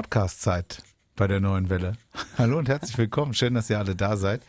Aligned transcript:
Podcast-Zeit 0.00 0.82
bei 1.14 1.26
der 1.26 1.40
neuen 1.40 1.68
Welle. 1.68 1.92
Hallo 2.38 2.56
und 2.56 2.70
herzlich 2.70 2.96
willkommen. 2.96 3.34
Schön, 3.34 3.52
dass 3.52 3.68
ihr 3.68 3.78
alle 3.78 3.94
da 3.94 4.16
seid. 4.16 4.40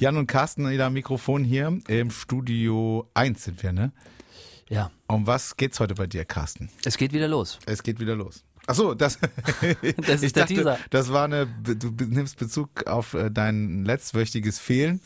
Jan 0.00 0.16
und 0.16 0.26
Carsten 0.26 0.68
wieder 0.68 0.86
am 0.86 0.94
Mikrofon 0.94 1.44
hier. 1.44 1.78
Im 1.86 2.10
Studio 2.10 3.08
1 3.14 3.44
sind 3.44 3.62
wir, 3.62 3.72
ne? 3.72 3.92
Ja. 4.68 4.90
Um 5.06 5.24
was 5.28 5.56
geht's 5.56 5.78
heute 5.78 5.94
bei 5.94 6.08
dir, 6.08 6.24
Carsten? 6.24 6.68
Es 6.84 6.96
geht 6.98 7.12
wieder 7.12 7.28
los. 7.28 7.60
Es 7.66 7.84
geht 7.84 8.00
wieder 8.00 8.16
los. 8.16 8.42
Ach 8.66 8.74
so, 8.74 8.94
das, 8.94 9.20
Das 10.04 10.24
ist 10.24 10.34
der 10.36 10.42
dachte, 10.42 10.54
Teaser. 10.54 10.78
das 10.90 11.12
war 11.12 11.26
eine, 11.26 11.46
du 11.46 11.92
nimmst 12.04 12.36
Bezug 12.36 12.88
auf 12.88 13.14
äh, 13.14 13.30
dein 13.30 13.84
letztwöchiges 13.84 14.58
Fehlen. 14.58 15.00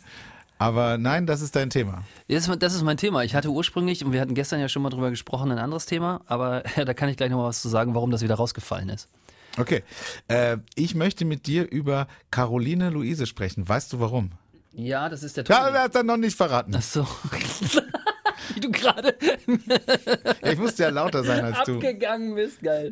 Aber 0.56 0.96
nein, 0.96 1.26
das 1.26 1.42
ist 1.42 1.54
dein 1.54 1.68
Thema. 1.68 2.02
Das 2.28 2.48
ist, 2.48 2.62
das 2.62 2.72
ist 2.72 2.82
mein 2.82 2.96
Thema. 2.96 3.24
Ich 3.24 3.34
hatte 3.34 3.50
ursprünglich, 3.50 4.06
und 4.06 4.12
wir 4.12 4.22
hatten 4.22 4.34
gestern 4.34 4.58
ja 4.58 4.70
schon 4.70 4.80
mal 4.80 4.90
drüber 4.90 5.10
gesprochen, 5.10 5.50
ein 5.52 5.58
anderes 5.58 5.84
Thema, 5.84 6.22
aber 6.28 6.62
da 6.76 6.94
kann 6.94 7.10
ich 7.10 7.18
gleich 7.18 7.30
noch 7.30 7.36
mal 7.36 7.48
was 7.48 7.60
zu 7.60 7.68
sagen, 7.68 7.94
warum 7.94 8.10
das 8.10 8.22
wieder 8.22 8.36
rausgefallen 8.36 8.88
ist. 8.88 9.10
Okay. 9.58 9.82
Äh, 10.28 10.58
ich 10.74 10.94
möchte 10.94 11.24
mit 11.24 11.46
dir 11.46 11.70
über 11.70 12.06
Caroline 12.30 12.90
Luise 12.90 13.26
sprechen. 13.26 13.68
Weißt 13.68 13.92
du 13.92 14.00
warum? 14.00 14.32
Ja, 14.72 15.08
das 15.08 15.22
ist 15.22 15.36
der 15.36 15.44
Ja, 15.44 15.66
Tobi. 15.66 15.76
er 15.76 15.82
hat 15.84 15.94
dann 15.94 16.06
noch 16.06 16.16
nicht 16.16 16.36
verraten. 16.36 16.74
Ach 16.76 16.82
so. 16.82 17.06
Wie 18.54 18.60
du 18.60 18.70
gerade 18.72 19.16
Ich 20.42 20.58
musste 20.58 20.82
ja 20.84 20.88
lauter 20.88 21.22
sein 21.24 21.44
als 21.44 21.64
du. 21.66 21.74
abgegangen 21.74 22.34
bist, 22.34 22.60
geil. 22.62 22.90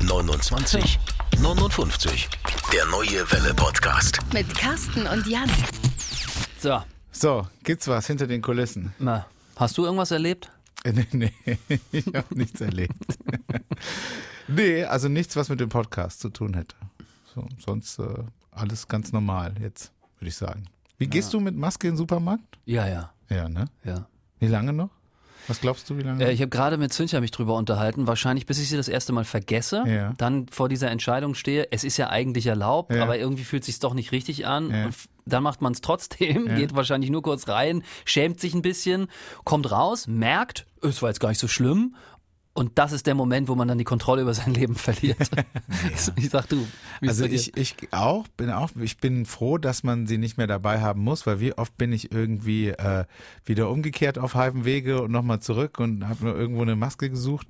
29 0.00 0.98
59. 1.40 2.28
Der 2.72 2.84
neue 2.86 3.30
Welle 3.30 3.54
Podcast. 3.54 4.18
Mit 4.32 4.52
Carsten 4.56 5.06
und 5.06 5.26
Jan. 5.26 5.50
So, 6.58 6.82
So, 7.12 7.46
gibt's 7.62 7.86
was 7.88 8.06
hinter 8.06 8.26
den 8.26 8.42
Kulissen? 8.42 8.92
na, 8.98 9.26
hast 9.56 9.76
du 9.78 9.84
irgendwas 9.84 10.10
erlebt? 10.10 10.50
Nee, 10.84 11.06
nee, 11.12 11.32
ich 11.92 12.06
habe 12.06 12.34
nichts 12.38 12.60
erlebt. 12.60 12.94
Nee, 14.48 14.84
also 14.84 15.08
nichts, 15.08 15.36
was 15.36 15.48
mit 15.48 15.60
dem 15.60 15.68
Podcast 15.68 16.20
zu 16.20 16.28
tun 16.30 16.54
hätte. 16.54 16.74
So, 17.34 17.46
sonst 17.64 17.98
äh, 17.98 18.04
alles 18.50 18.88
ganz 18.88 19.12
normal 19.12 19.54
jetzt, 19.60 19.92
würde 20.18 20.28
ich 20.28 20.36
sagen. 20.36 20.64
Wie 20.98 21.06
gehst 21.06 21.32
du 21.32 21.40
mit 21.40 21.54
Maske 21.56 21.86
in 21.86 21.92
den 21.94 21.98
Supermarkt? 21.98 22.58
Ja, 22.64 22.86
ja, 22.88 23.12
Ja, 23.30 23.48
ne? 23.48 23.66
ja. 23.84 24.06
Wie 24.40 24.48
lange 24.48 24.72
noch? 24.72 24.90
Was 25.46 25.60
glaubst 25.60 25.88
du, 25.88 25.96
wie 25.96 26.02
lange? 26.02 26.24
Äh, 26.26 26.32
ich 26.32 26.40
habe 26.40 26.50
gerade 26.50 26.76
mit 26.76 26.92
Cynthia 26.92 27.20
mich 27.20 27.30
drüber 27.30 27.54
unterhalten, 27.56 28.06
wahrscheinlich 28.06 28.44
bis 28.44 28.58
ich 28.58 28.68
sie 28.68 28.76
das 28.76 28.88
erste 28.88 29.12
Mal 29.12 29.24
vergesse, 29.24 29.82
Ja. 29.86 30.12
dann 30.18 30.46
vor 30.48 30.68
dieser 30.68 30.90
Entscheidung 30.90 31.34
stehe, 31.34 31.68
es 31.70 31.84
ist 31.84 31.96
ja 31.96 32.10
eigentlich 32.10 32.46
erlaubt, 32.46 32.92
Ja. 32.92 33.02
aber 33.02 33.18
irgendwie 33.18 33.44
fühlt 33.44 33.62
es 33.62 33.66
sich 33.66 33.78
doch 33.78 33.94
nicht 33.94 34.12
richtig 34.12 34.46
an. 34.46 34.70
Ja. 34.70 34.88
Dann 35.24 35.42
macht 35.42 35.62
man 35.62 35.72
es 35.72 35.80
trotzdem, 35.80 36.48
Ja. 36.48 36.54
geht 36.56 36.74
wahrscheinlich 36.74 37.10
nur 37.10 37.22
kurz 37.22 37.48
rein, 37.48 37.82
schämt 38.04 38.40
sich 38.40 38.52
ein 38.54 38.62
bisschen, 38.62 39.06
kommt 39.44 39.70
raus, 39.70 40.06
merkt, 40.06 40.66
es 40.82 41.00
war 41.00 41.08
jetzt 41.10 41.20
gar 41.20 41.28
nicht 41.30 41.38
so 41.40 41.48
schlimm. 41.48 41.94
Und 42.58 42.76
das 42.76 42.90
ist 42.90 43.06
der 43.06 43.14
Moment, 43.14 43.46
wo 43.46 43.54
man 43.54 43.68
dann 43.68 43.78
die 43.78 43.84
Kontrolle 43.84 44.22
über 44.22 44.34
sein 44.34 44.52
Leben 44.52 44.74
verliert. 44.74 45.30
Ich 46.16 46.30
sag 46.30 46.48
du. 46.48 46.66
Also 47.02 47.24
ich, 47.24 47.56
ich 47.56 47.76
auch 47.92 48.26
bin 48.36 48.50
auch 48.50 48.70
ich 48.80 48.98
bin 48.98 49.26
froh, 49.26 49.58
dass 49.58 49.84
man 49.84 50.06
sie 50.08 50.18
nicht 50.18 50.38
mehr 50.38 50.48
dabei 50.48 50.80
haben 50.80 51.02
muss, 51.02 51.26
weil 51.26 51.38
wie 51.38 51.52
oft 51.56 51.76
bin 51.78 51.92
ich 51.92 52.10
irgendwie 52.10 52.70
äh, 52.70 53.04
wieder 53.44 53.70
umgekehrt 53.70 54.18
auf 54.18 54.34
halbem 54.34 54.64
Wege 54.64 55.02
und 55.02 55.12
nochmal 55.12 55.38
zurück 55.40 55.78
und 55.78 56.08
habe 56.08 56.24
nur 56.24 56.36
irgendwo 56.36 56.62
eine 56.62 56.74
Maske 56.74 57.10
gesucht. 57.10 57.46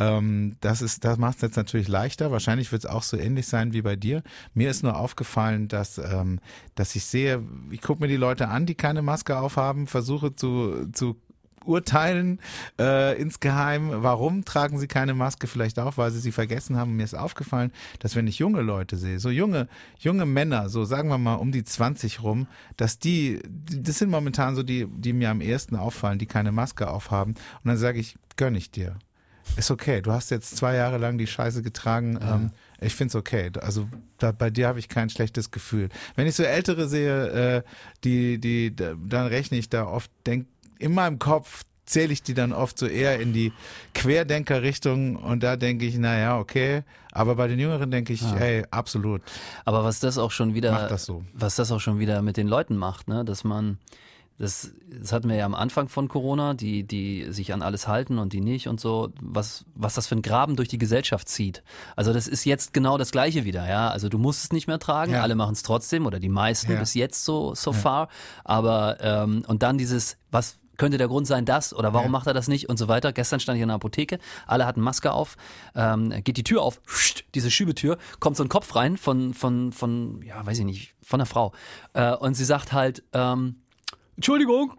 Ähm, 0.00 0.56
das 0.60 0.82
ist 0.82 1.04
das 1.04 1.16
macht 1.16 1.36
es 1.36 1.42
jetzt 1.42 1.56
natürlich 1.56 1.86
leichter. 1.86 2.32
Wahrscheinlich 2.32 2.72
wird 2.72 2.84
es 2.84 2.90
auch 2.90 3.04
so 3.04 3.16
ähnlich 3.16 3.46
sein 3.46 3.72
wie 3.72 3.82
bei 3.82 3.94
dir. 3.94 4.24
Mir 4.52 4.70
ist 4.70 4.82
nur 4.82 4.96
aufgefallen, 4.96 5.68
dass 5.68 5.98
ähm, 5.98 6.40
dass 6.74 6.96
ich 6.96 7.04
sehe, 7.04 7.44
ich 7.70 7.82
gucke 7.82 8.02
mir 8.02 8.08
die 8.08 8.16
Leute 8.16 8.48
an, 8.48 8.66
die 8.66 8.74
keine 8.74 9.02
Maske 9.02 9.38
aufhaben, 9.38 9.86
versuche 9.86 10.34
zu 10.34 10.90
zu 10.92 11.20
urteilen 11.64 12.40
äh, 12.78 13.20
insgeheim, 13.20 13.90
warum 13.92 14.44
tragen 14.44 14.78
sie 14.78 14.86
keine 14.86 15.14
Maske 15.14 15.46
vielleicht 15.46 15.78
auch, 15.78 15.96
weil 15.96 16.10
sie 16.10 16.20
sie 16.20 16.32
vergessen 16.32 16.76
haben. 16.76 16.96
Mir 16.96 17.04
ist 17.04 17.14
aufgefallen, 17.14 17.72
dass 17.98 18.16
wenn 18.16 18.26
ich 18.26 18.38
junge 18.38 18.62
Leute 18.62 18.96
sehe, 18.96 19.18
so 19.18 19.30
junge 19.30 19.68
junge 19.98 20.26
Männer, 20.26 20.68
so 20.68 20.84
sagen 20.84 21.08
wir 21.08 21.18
mal 21.18 21.34
um 21.34 21.52
die 21.52 21.64
20 21.64 22.22
rum, 22.22 22.46
dass 22.76 22.98
die, 22.98 23.40
das 23.44 23.98
sind 23.98 24.10
momentan 24.10 24.56
so 24.56 24.62
die, 24.62 24.86
die 24.86 25.12
mir 25.12 25.30
am 25.30 25.40
ehesten 25.40 25.76
auffallen, 25.76 26.18
die 26.18 26.26
keine 26.26 26.52
Maske 26.52 26.88
aufhaben. 26.88 27.32
Und 27.32 27.68
dann 27.68 27.76
sage 27.76 27.98
ich, 27.98 28.16
gönn 28.36 28.54
ich 28.54 28.70
dir. 28.70 28.96
Ist 29.56 29.70
okay. 29.70 30.00
Du 30.00 30.12
hast 30.12 30.30
jetzt 30.30 30.56
zwei 30.56 30.76
Jahre 30.76 30.98
lang 30.98 31.18
die 31.18 31.26
Scheiße 31.26 31.62
getragen. 31.62 32.18
Ähm, 32.22 32.50
ich 32.80 32.94
find's 32.94 33.14
okay. 33.14 33.50
Also 33.60 33.88
da, 34.18 34.32
bei 34.32 34.50
dir 34.50 34.68
habe 34.68 34.78
ich 34.78 34.88
kein 34.88 35.10
schlechtes 35.10 35.50
Gefühl. 35.50 35.88
Wenn 36.14 36.26
ich 36.26 36.36
so 36.36 36.42
Ältere 36.42 36.88
sehe, 36.88 37.56
äh, 37.56 37.62
die, 38.04 38.38
die, 38.38 38.74
da, 38.74 38.94
dann 39.04 39.26
rechne 39.26 39.58
ich 39.58 39.68
da 39.68 39.86
oft, 39.86 40.10
denk 40.26 40.46
in 40.80 40.92
meinem 40.94 41.18
Kopf 41.18 41.62
zähle 41.86 42.12
ich 42.12 42.22
die 42.22 42.34
dann 42.34 42.52
oft 42.52 42.78
so 42.78 42.86
eher 42.86 43.18
in 43.20 43.32
die 43.32 43.52
Querdenker-Richtung 43.94 45.16
und 45.16 45.42
da 45.42 45.56
denke 45.56 45.86
ich, 45.86 45.96
naja, 45.98 46.38
okay. 46.38 46.82
Aber 47.12 47.34
bei 47.34 47.48
den 47.48 47.58
Jüngeren 47.58 47.90
denke 47.90 48.12
ich, 48.12 48.22
hey, 48.22 48.64
absolut. 48.70 49.22
Aber 49.64 49.82
was 49.84 49.98
das 50.00 50.18
auch 50.18 50.30
schon 50.30 50.54
wieder, 50.54 50.88
das 50.88 51.04
so. 51.06 51.24
was 51.32 51.56
das 51.56 51.72
auch 51.72 51.80
schon 51.80 51.98
wieder 51.98 52.22
mit 52.22 52.36
den 52.36 52.46
Leuten 52.46 52.76
macht, 52.76 53.08
ne, 53.08 53.24
dass 53.24 53.42
man, 53.42 53.78
das, 54.38 54.70
das 54.88 55.12
hatten 55.12 55.28
wir 55.28 55.36
ja 55.36 55.46
am 55.46 55.54
Anfang 55.56 55.88
von 55.88 56.06
Corona, 56.06 56.54
die, 56.54 56.84
die 56.84 57.26
sich 57.30 57.52
an 57.52 57.62
alles 57.62 57.88
halten 57.88 58.18
und 58.18 58.32
die 58.32 58.40
nicht 58.40 58.68
und 58.68 58.78
so, 58.78 59.12
was, 59.20 59.64
was 59.74 59.94
das 59.94 60.06
für 60.06 60.14
ein 60.14 60.22
Graben 60.22 60.54
durch 60.56 60.68
die 60.68 60.78
Gesellschaft 60.78 61.28
zieht. 61.28 61.62
Also 61.96 62.12
das 62.12 62.28
ist 62.28 62.44
jetzt 62.44 62.72
genau 62.72 62.98
das 62.98 63.10
Gleiche 63.10 63.44
wieder, 63.44 63.68
ja. 63.68 63.88
Also 63.90 64.08
du 64.08 64.18
musst 64.18 64.44
es 64.44 64.52
nicht 64.52 64.68
mehr 64.68 64.78
tragen, 64.78 65.12
Ja. 65.12 65.22
alle 65.22 65.34
machen 65.34 65.52
es 65.54 65.62
trotzdem 65.62 66.06
oder 66.06 66.20
die 66.20 66.28
meisten 66.28 66.72
Ja. 66.72 66.78
bis 66.78 66.94
jetzt 66.94 67.24
so, 67.24 67.54
so 67.56 67.72
far. 67.72 68.08
Aber 68.44 68.98
ähm, 69.00 69.42
und 69.48 69.62
dann 69.64 69.76
dieses, 69.76 70.16
was 70.30 70.56
könnte 70.80 70.96
der 70.96 71.08
Grund 71.08 71.26
sein, 71.26 71.44
das 71.44 71.74
oder 71.74 71.92
warum 71.92 72.06
Ja. 72.06 72.10
macht 72.12 72.26
er 72.26 72.32
das 72.32 72.48
nicht 72.48 72.70
und 72.70 72.78
so 72.78 72.88
weiter. 72.88 73.12
Gestern 73.12 73.38
stand 73.38 73.56
ich 73.56 73.62
in 73.62 73.68
der 73.68 73.74
Apotheke, 73.74 74.18
alle 74.46 74.64
hatten 74.64 74.80
Maske 74.80 75.12
auf, 75.12 75.36
ähm, 75.74 76.08
geht 76.24 76.38
die 76.38 76.42
Tür 76.42 76.62
auf, 76.62 76.80
diese 77.34 77.50
Schiebetür, 77.50 77.98
kommt 78.18 78.38
so 78.38 78.42
ein 78.42 78.48
Kopf 78.48 78.74
rein 78.74 78.96
von, 78.96 79.34
von, 79.34 79.72
von, 79.72 80.22
ja, 80.22 80.44
weiß 80.44 80.58
ich 80.58 80.64
nicht, 80.64 80.94
von 81.02 81.20
einer 81.20 81.26
Frau. 81.26 81.52
Äh, 81.92 82.14
und 82.16 82.32
sie 82.34 82.46
sagt 82.46 82.72
halt, 82.72 83.02
ähm, 83.12 83.56
Entschuldigung, 84.16 84.72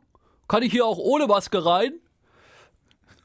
kann 0.48 0.64
ich 0.64 0.72
hier 0.72 0.86
auch 0.88 0.98
ohne 0.98 1.28
Maske 1.28 1.64
rein? 1.64 1.94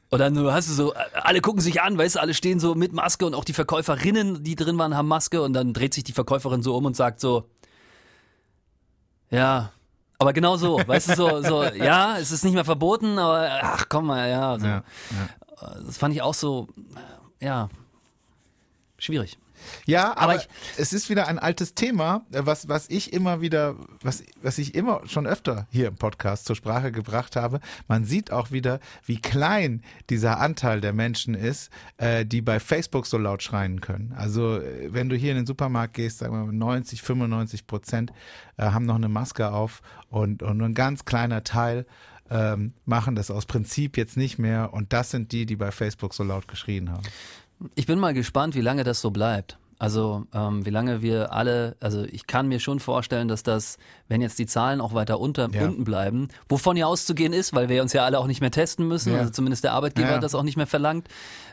Und 0.09 0.19
dann 0.19 0.37
hast 0.53 0.69
du 0.69 0.73
so, 0.73 0.93
alle 1.13 1.41
gucken 1.41 1.59
sich 1.61 1.81
an, 1.81 1.97
weißt 1.97 2.15
du, 2.15 2.21
alle 2.21 2.33
stehen 2.35 2.59
so 2.59 2.75
mit 2.75 2.93
Maske 2.93 3.25
und 3.25 3.33
auch 3.33 3.43
die 3.43 3.53
Verkäuferinnen, 3.53 4.43
die 4.43 4.55
drin 4.55 4.77
waren, 4.77 4.95
haben 4.95 5.07
Maske 5.07 5.41
und 5.41 5.53
dann 5.53 5.73
dreht 5.73 5.93
sich 5.95 6.03
die 6.05 6.13
Verkäuferin 6.13 6.61
so 6.61 6.77
um 6.77 6.85
und 6.85 6.95
sagt 6.95 7.19
so, 7.19 7.49
ja, 9.29 9.71
aber 10.19 10.33
genau 10.33 10.57
so, 10.57 10.77
weißt 10.85 11.09
du, 11.09 11.15
so, 11.15 11.41
so, 11.41 11.63
ja, 11.63 12.17
es 12.17 12.31
ist 12.31 12.43
nicht 12.43 12.53
mehr 12.53 12.65
verboten, 12.65 13.17
aber 13.19 13.49
ach 13.61 13.85
komm 13.89 14.07
mal, 14.07 14.29
ja, 14.29 14.59
so. 14.59 14.67
Ja, 14.67 14.83
Das 15.85 15.97
fand 15.97 16.13
ich 16.13 16.21
auch 16.21 16.33
so, 16.33 16.67
ja, 17.39 17.69
schwierig. 18.97 19.37
Ja, 19.85 20.11
aber, 20.11 20.21
Aber 20.21 20.35
ich- 20.35 20.47
es 20.77 20.93
ist 20.93 21.09
wieder 21.09 21.27
ein 21.27 21.39
altes 21.39 21.73
Thema, 21.75 22.25
was, 22.29 22.67
was 22.69 22.89
ich 22.89 23.13
immer 23.13 23.41
wieder, 23.41 23.75
was, 24.01 24.23
was 24.41 24.57
ich 24.57 24.75
immer 24.75 25.01
schon 25.05 25.25
öfter 25.27 25.67
hier 25.71 25.87
im 25.87 25.95
Podcast 25.95 26.45
zur 26.45 26.55
Sprache 26.55 26.91
gebracht 26.91 27.35
habe. 27.35 27.59
Man 27.87 28.05
sieht 28.05 28.31
auch 28.31 28.51
wieder, 28.51 28.79
wie 29.05 29.17
klein 29.21 29.81
dieser 30.09 30.39
Anteil 30.39 30.81
der 30.81 30.93
Menschen 30.93 31.33
ist, 31.33 31.69
äh, 31.97 32.25
die 32.25 32.41
bei 32.41 32.59
Facebook 32.59 33.05
so 33.07 33.17
laut 33.17 33.43
schreien 33.43 33.81
können. 33.81 34.13
Also, 34.17 34.57
äh, 34.57 34.93
wenn 34.93 35.09
du 35.09 35.15
hier 35.15 35.31
in 35.31 35.37
den 35.37 35.45
Supermarkt 35.45 35.93
gehst, 35.95 36.19
sagen 36.19 36.33
wir 36.33 36.45
mal 36.45 36.53
90, 36.53 37.01
95 37.01 37.67
Prozent 37.67 38.11
äh, 38.57 38.63
haben 38.63 38.85
noch 38.85 38.95
eine 38.95 39.09
Maske 39.09 39.51
auf 39.51 39.81
und, 40.09 40.43
und 40.43 40.57
nur 40.57 40.67
ein 40.67 40.73
ganz 40.73 41.05
kleiner 41.05 41.43
Teil 41.43 41.85
ähm, 42.29 42.73
machen 42.85 43.15
das 43.15 43.31
aus 43.31 43.45
Prinzip 43.45 43.95
jetzt 43.95 44.17
nicht 44.17 44.37
mehr. 44.37 44.73
Und 44.73 44.91
das 44.91 45.11
sind 45.11 45.31
die, 45.31 45.45
die 45.45 45.55
bei 45.55 45.71
Facebook 45.71 46.13
so 46.13 46.23
laut 46.23 46.47
geschrien 46.49 46.91
haben. 46.91 47.03
Ich 47.75 47.87
bin 47.87 47.99
mal 47.99 48.13
gespannt, 48.13 48.55
wie 48.55 48.61
lange 48.61 48.83
das 48.83 49.01
so 49.01 49.11
bleibt. 49.11 49.57
Also 49.79 50.25
ähm, 50.33 50.65
wie 50.65 50.71
lange 50.71 51.01
wir 51.01 51.33
alle, 51.33 51.75
also 51.79 52.03
ich 52.03 52.25
kann 52.25 52.47
mir 52.47 52.59
schon 52.59 52.79
vorstellen, 52.79 53.27
dass 53.27 53.43
das, 53.43 53.77
wenn 54.09 54.21
jetzt 54.21 54.39
die 54.39 54.45
Zahlen 54.45 54.81
auch 54.81 54.93
weiter 54.93 55.19
unter, 55.19 55.49
Ja. 55.51 55.65
unten 55.65 55.83
bleiben, 55.83 56.27
wovon 56.49 56.77
ja 56.77 56.85
auszugehen 56.85 57.33
ist, 57.33 57.53
weil 57.53 57.69
wir 57.69 57.81
uns 57.81 57.93
ja 57.93 58.05
alle 58.05 58.19
auch 58.19 58.27
nicht 58.27 58.41
mehr 58.41 58.51
testen 58.51 58.87
müssen, 58.87 59.13
Ja. 59.13 59.19
also 59.19 59.31
zumindest 59.31 59.63
der 59.63 59.73
Arbeitgeber 59.73 60.11
Ja, 60.11 60.19
das 60.19 60.35
auch 60.35 60.43
nicht 60.43 60.57
mehr 60.57 60.67
verlangt. 60.67 61.07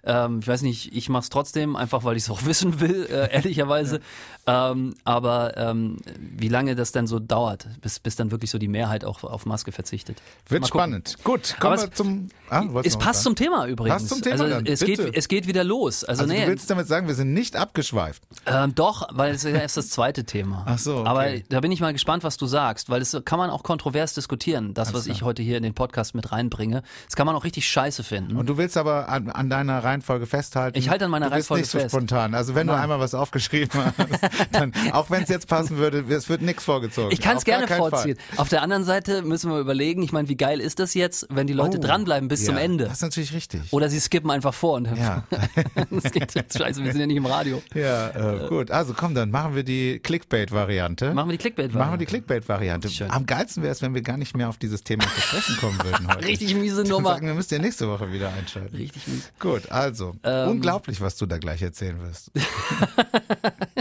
Ähm, 0.07 0.41
ich 0.41 0.49
weiß 0.49 0.63
nicht, 0.63 0.95
ich 0.95 1.09
mache 1.09 1.23
es 1.23 1.31
trotzdem, 1.31 1.77
einfach 1.77 2.05
weil 2.05 2.17
ich 2.17 2.25
es 2.25 2.31
auch 2.31 2.45
wissen 2.45 2.81
will, 2.81 3.07
äh, 3.11 3.33
ehrlicherweise. 3.35 4.01
Ähm, 4.47 4.95
aber 5.05 5.57
ähm, 5.57 5.97
wie 6.19 6.49
lange 6.49 6.75
das 6.75 6.93
denn 6.93 7.07
so 7.07 7.19
dauert, 7.19 7.67
bis, 7.81 7.99
bis 7.99 8.15
dann 8.17 8.31
wirklich 8.31 8.51
so 8.51 8.59
die 8.59 8.69
Mehrheit 8.69 9.05
auch 9.05 9.25
auf 9.25 9.47
Maske 9.47 9.73
verzichtet. 9.73 10.21
Wird 10.49 10.67
spannend. 10.69 11.17
Gut, 11.25 11.57
kommen 11.59 11.79
wir 11.81 11.91
zum. 11.93 12.29
Ah, 12.51 12.63
Es 12.83 12.97
passt 12.99 13.07
was 13.09 13.23
zum 13.23 13.35
Thema 13.37 13.67
übrigens. 13.67 13.95
Passt 14.03 14.09
zum 14.11 14.21
Thema 14.23 14.33
also 14.35 14.49
dann, 14.49 14.67
es 14.67 14.81
bitte. 14.81 15.05
geht, 15.07 15.17
es 15.17 15.29
geht 15.29 15.47
wieder 15.47 15.65
los. 15.65 16.05
Also, 16.05 16.23
Also 16.25 16.33
nee, 16.35 16.43
du 16.45 16.49
willst 16.51 16.69
damit 16.71 16.87
sagen, 16.87 17.07
wir 17.09 17.15
sind 17.15 17.33
nicht 17.33 17.57
abgeschweift. 17.57 18.23
ähm, 18.47 18.75
doch, 18.75 19.09
weil 19.13 19.35
es 19.35 19.45
ist 19.45 19.53
ja 19.55 19.61
erst 19.61 19.79
das 19.79 19.89
zweite 19.89 20.25
Thema. 20.25 20.63
Ach 20.67 20.79
so, 20.79 20.99
okay. 20.99 21.09
Aber 21.09 21.27
da 21.49 21.61
bin 21.61 21.73
ich 21.73 21.81
mal 21.81 21.93
gespannt, 21.95 22.23
was 22.23 22.37
du 22.37 22.44
sagst, 22.47 22.91
weil 22.91 23.01
das 23.01 23.17
kann 23.25 23.39
man 23.39 23.51
auch 23.51 23.63
kontrovers 23.63 24.15
diskutieren. 24.15 24.75
Das, 24.75 24.93
was 24.95 25.07
ich 25.07 25.23
heute 25.23 25.43
hier 25.43 25.57
in 25.57 25.63
den 25.63 25.75
Podcast 25.75 26.15
mit 26.15 26.33
reinbringe, 26.33 26.83
das 27.07 27.17
kann 27.17 27.27
man 27.27 27.35
auch 27.37 27.45
richtig 27.45 27.69
scheiße 27.69 28.03
finden. 28.03 28.37
Und 28.37 28.47
du 28.49 28.57
willst 28.57 28.77
aber 28.77 29.09
an, 29.09 29.31
an 29.31 29.51
deiner 29.51 29.83
Reihenfolge 29.85 30.27
festhalten. 30.27 30.79
Ich 30.79 30.89
halte 30.89 31.07
an 31.07 31.11
meiner 31.11 31.31
du 31.31 31.37
bist 31.37 31.51
Reihenfolge 31.51 31.63
nicht 31.63 31.71
so 31.71 31.79
fest. 31.79 31.91
spontan. 31.95 32.35
Also 32.35 32.55
wenn 32.55 32.67
du 32.67 32.73
Nein. 32.73 32.83
einmal 32.83 33.01
was 33.01 33.15
aufgeschrieben 33.15 33.71
hast, 33.85 33.95
dann, 34.53 34.73
auch 34.93 35.11
wenn 35.11 35.23
es 35.23 35.29
jetzt 35.29 35.49
passen 35.49 35.77
würde, 35.79 36.05
es 36.15 36.29
wird 36.29 36.43
nichts 36.43 36.65
vorgezogen. 36.65 37.11
ich 37.13 37.21
kann 37.21 37.37
es 37.37 37.45
gerne 37.45 37.67
vorziehen. 37.69 38.17
Auf 38.37 38.49
der 38.49 38.63
anderen 38.63 38.85
Seite 38.85 39.23
müssen 39.23 39.51
wir 39.51 39.59
überlegen, 39.59 40.03
ich 40.03 40.13
meine, 40.13 40.29
wie 40.29 40.37
geil 40.37 40.61
ist 40.61 40.79
das 40.79 40.95
jetzt, 40.95 41.27
wenn 41.31 41.47
die 41.47 41.53
Leute 41.53 41.79
Oh, 41.79 41.81
dranbleiben 41.81 42.29
bis 42.29 42.43
ja, 42.43 42.47
zum 42.49 42.57
Ende? 42.57 42.85
Das 42.85 42.95
ist 42.95 43.03
natürlich 43.03 43.33
richtig. 43.33 43.61
Oder 43.73 43.89
sie 43.89 44.01
skippen 44.01 44.31
einfach 44.31 44.55
vor 44.55 44.75
und 44.75 44.89
Ja. 44.97 45.25
das 45.91 46.13
geht 46.13 46.35
jetzt 46.35 46.57
scheiße, 46.59 46.83
wir 46.85 46.93
sind 46.93 47.01
ja 47.01 47.07
nicht 47.07 47.17
im 47.17 47.27
Radio. 47.27 47.63
ja, 47.75 48.11
äh, 48.11 48.49
gut, 48.49 48.71
also 48.71 48.95
komm, 48.97 49.15
dann 49.15 49.31
machen 49.31 49.55
wir 49.55 49.63
die 49.65 49.99
Clickbait-Variante. 50.01 51.15
Machen 51.15 51.29
wir 51.29 51.33
die 51.33 51.39
Clickbait-Variante. 51.39 51.79
Machen 51.79 51.93
wir 51.95 51.99
die 51.99 52.07
Clickbait-Variante. 52.41 52.89
Am 53.09 53.27
geilsten 53.27 53.63
wäre 53.63 53.73
es, 53.73 53.83
wenn 53.83 53.95
wir 53.95 54.03
gar 54.03 54.17
nicht 54.17 54.37
mehr 54.37 54.49
auf 54.49 54.59
dieses 54.59 54.83
Thema 54.83 55.05
zu 55.05 55.21
sprechen 55.21 55.57
kommen 55.59 55.79
würden 55.83 56.09
heute. 56.09 56.25
Richtig 56.27 56.55
miese 56.55 56.83
Dann 56.83 56.89
Nummer. 56.91 57.11
Sagen, 57.11 57.27
wir 57.27 57.35
müsst 57.35 57.53
ihr 57.53 57.59
nächste 57.59 57.89
Woche 57.89 58.13
wieder 58.13 58.33
einschalten. 58.33 58.77
Richtig 58.77 59.07
mies. 59.07 59.31
Gut, 59.39 59.71
also, 59.71 60.17
Ähm. 60.23 60.49
unglaublich, 60.51 61.01
was 61.01 61.17
du 61.17 61.27
da 61.27 61.39
gleich 61.39 61.63
erzählen 61.63 62.01
wirst. 62.01 62.31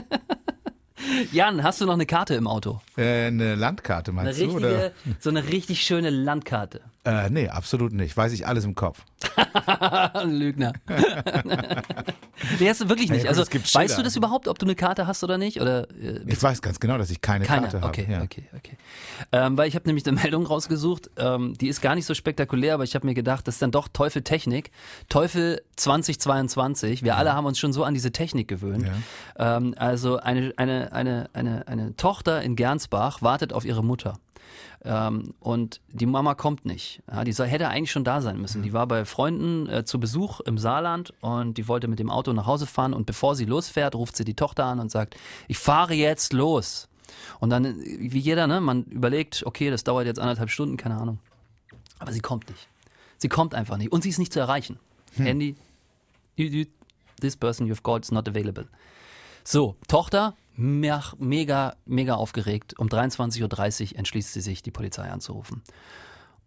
Jan, 1.32 1.64
hast 1.64 1.82
du 1.82 1.86
noch 1.86 1.94
eine 1.94 2.06
Karte 2.06 2.36
im 2.36 2.48
Auto? 2.48 2.82
Äh, 2.98 3.28
eine 3.28 3.56
Landkarte 3.56 4.12
Eine 4.12 4.24
meinst 4.24 4.42
du? 4.42 4.52
Oder? 4.52 4.70
richtige, 4.70 5.16
so 5.20 5.30
eine 5.30 5.48
richtig 5.48 5.82
schöne 5.84 6.10
Landkarte. 6.10 6.82
Äh, 7.06 7.30
nee, 7.30 7.50
absolut 7.50 7.92
nicht. 7.92 8.16
Weiß 8.16 8.32
ich 8.32 8.48
alles 8.48 8.64
im 8.64 8.76
Kopf. 8.76 9.04
Lügner. 10.24 10.72
nee, 12.60 12.70
hast 12.70 12.82
du 12.82 12.90
wirklich 12.90 13.10
nicht. 13.10 13.28
also, 13.28 13.44
weißt 13.44 13.98
du 13.98 14.04
das 14.04 14.16
überhaupt, 14.16 14.48
ob 14.48 14.58
du 14.58 14.66
eine 14.66 14.76
Karte 14.76 15.06
hast 15.06 15.22
oder 15.24 15.38
nicht? 15.38 15.60
Oder 15.60 15.90
äh, 15.92 16.22
Ich 16.28 16.42
weiß 16.42 16.62
ganz 16.62 16.80
genau, 16.80 16.98
dass 16.98 17.10
ich 17.10 17.20
keine, 17.20 17.44
Keine, 17.44 17.64
Karte 17.64 17.82
habe. 17.82 17.88
okay, 17.88 18.08
ja. 18.10 18.22
okay, 18.22 18.44
okay. 18.56 18.78
Ähm, 19.34 19.58
weil 19.58 19.68
ich 19.68 19.76
habe 19.76 19.86
nämlich 19.88 20.08
eine 20.08 20.20
Meldung 20.22 20.46
rausgesucht, 20.46 21.10
ähm, 21.18 21.56
die 21.60 21.68
ist 21.68 21.82
gar 21.82 21.96
nicht 21.96 22.06
so 22.06 22.14
spektakulär, 22.14 22.76
aber 22.76 22.86
ich 22.86 22.96
habe 22.96 23.06
mir 23.06 23.14
gedacht, 23.14 23.48
das 23.48 23.56
ist 23.56 23.62
dann 23.62 23.72
doch 23.72 23.90
Teufel 23.90 24.22
Technik. 24.22 24.72
Teufel 25.10 25.62
2022. 25.76 27.04
Wir 27.04 27.18
alle 27.18 27.34
haben 27.34 27.46
uns 27.46 27.60
schon 27.60 27.74
so 27.74 27.84
an 27.84 27.94
diese 27.94 28.12
Technik 28.14 28.48
gewöhnt. 28.48 28.88
Ähm, 29.38 29.76
also 29.78 30.18
eine, 30.18 30.54
eine, 30.56 30.94
eine, 30.94 31.03
eine, 31.34 31.68
eine 31.68 31.96
Tochter 31.96 32.42
in 32.42 32.56
Gernsbach 32.56 33.22
wartet 33.22 33.54
auf 33.54 33.66
ihre 33.66 33.84
Mutter. 33.84 34.18
Ähm, 34.86 35.34
und 35.40 35.80
die 35.90 36.06
Mama 36.06 36.36
kommt 36.36 36.66
nicht. 36.66 37.02
Ja, 37.10 37.24
die 37.24 37.32
soll, 37.32 37.48
hätte 37.48 37.70
eigentlich 37.70 37.92
schon 37.92 38.04
da 38.04 38.22
sein 38.22 38.40
müssen. 38.40 38.62
Die 38.64 38.74
war 38.74 38.86
bei 38.88 39.06
Freunden 39.06 39.68
äh, 39.70 39.86
zu 39.86 40.00
Besuch 40.00 40.42
im 40.42 40.58
Saarland 40.58 41.14
und 41.22 41.58
die 41.58 41.68
wollte 41.68 41.88
mit 41.88 42.00
dem 42.00 42.10
Auto 42.10 42.34
nach 42.34 42.46
Hause 42.46 42.68
fahren 42.68 42.94
und 42.94 43.06
bevor 43.06 43.36
sie 43.36 43.46
losfährt, 43.46 43.96
ruft 43.96 44.16
sie 44.18 44.26
die 44.26 44.34
Tochter 44.36 44.66
an 44.66 44.80
und 44.80 44.92
sagt, 44.92 45.16
ich 45.48 45.58
fahre 45.58 45.94
jetzt 45.94 46.34
los. 46.34 46.90
Und 47.40 47.50
dann, 47.52 47.64
wie 47.80 48.20
jeder, 48.20 48.48
ne, 48.48 48.60
man 48.60 48.84
überlegt, 48.86 49.44
okay, 49.46 49.70
das 49.70 49.84
dauert 49.84 50.06
jetzt 50.06 50.20
anderthalb 50.20 50.50
Stunden, 50.50 50.78
keine 50.78 50.98
Ahnung. 50.98 51.20
Aber 52.00 52.12
sie 52.12 52.20
kommt 52.20 52.50
nicht. 52.50 52.68
Sie 53.18 53.30
kommt 53.30 53.56
einfach 53.56 53.78
nicht. 53.78 53.92
Und 53.92 54.04
sie 54.04 54.10
ist 54.10 54.20
nicht 54.20 54.34
zu 54.34 54.40
erreichen. 54.42 54.78
Handy, 55.16 55.56
you- 56.36 56.48
you- 56.48 56.66
this 57.22 57.38
person 57.38 57.72
you've 57.72 57.84
called 57.84 58.04
is 58.04 58.12
not 58.12 58.28
available. 58.28 58.66
So, 59.46 59.76
Tochter, 59.88 60.36
mega, 60.56 61.76
mega 61.86 62.16
aufgeregt. 62.16 62.78
Um 62.78 62.88
23.30 62.88 63.92
Uhr 63.94 64.00
entschließt 64.00 64.34
sie 64.34 64.42
sich, 64.42 64.62
die 64.62 64.72
Polizei 64.72 65.10
anzurufen 65.10 65.62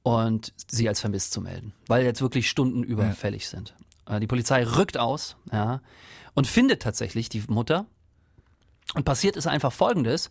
und 0.03 0.53
sie 0.69 0.89
als 0.89 1.01
vermisst 1.01 1.33
zu 1.33 1.41
melden, 1.41 1.73
weil 1.89 2.05
jetzt 2.05 2.21
wirklich 2.21 2.49
Stunden 2.49 2.83
überfällig 2.83 3.49
sind. 3.49 3.75
Äh, 4.09 4.21
Die 4.21 4.27
Polizei 4.27 4.65
rückt 4.65 4.99
aus 4.99 5.37
ja, 5.53 5.81
und 6.35 6.47
findet 6.47 6.83
tatsächlich 6.83 7.29
die 7.29 7.43
Mutter. 7.49 7.87
Und 8.95 9.05
passiert 9.05 9.37
ist 9.37 9.49
einfach 9.49 9.73
Folgendes. 9.73 10.31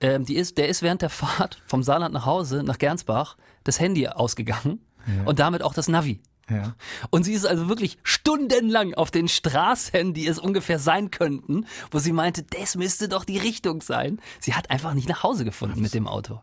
Ähm, 0.00 0.24
die 0.24 0.36
ist, 0.36 0.56
der 0.56 0.68
ist 0.68 0.82
während 0.82 1.02
der 1.02 1.10
Fahrt 1.10 1.60
vom 1.66 1.82
Saarland 1.82 2.14
nach 2.14 2.26
Hause, 2.26 2.62
nach 2.62 2.78
Gernsbach, 2.78 3.36
das 3.64 3.80
Handy 3.80 4.06
ausgegangen 4.06 4.80
und 5.24 5.40
damit 5.40 5.62
auch 5.62 5.74
das 5.74 5.88
Navi. 5.88 6.20
Ja. 6.50 6.74
Und 7.10 7.24
sie 7.24 7.32
ist 7.32 7.46
also 7.46 7.68
wirklich 7.68 7.98
stundenlang 8.02 8.94
auf 8.94 9.10
den 9.10 9.28
Straßen, 9.28 10.12
die 10.12 10.26
es 10.26 10.38
ungefähr 10.38 10.78
sein 10.78 11.10
könnten, 11.10 11.66
wo 11.90 11.98
sie 11.98 12.12
meinte, 12.12 12.42
das 12.42 12.76
müsste 12.76 13.08
doch 13.08 13.24
die 13.24 13.38
Richtung 13.38 13.80
sein. 13.80 14.20
Sie 14.40 14.54
hat 14.54 14.70
einfach 14.70 14.94
nicht 14.94 15.08
nach 15.08 15.22
Hause 15.22 15.44
gefunden 15.44 15.80
mit 15.80 15.94
dem 15.94 16.08
Auto. 16.08 16.40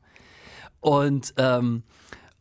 Und, 0.79 1.33
ähm, 1.37 1.83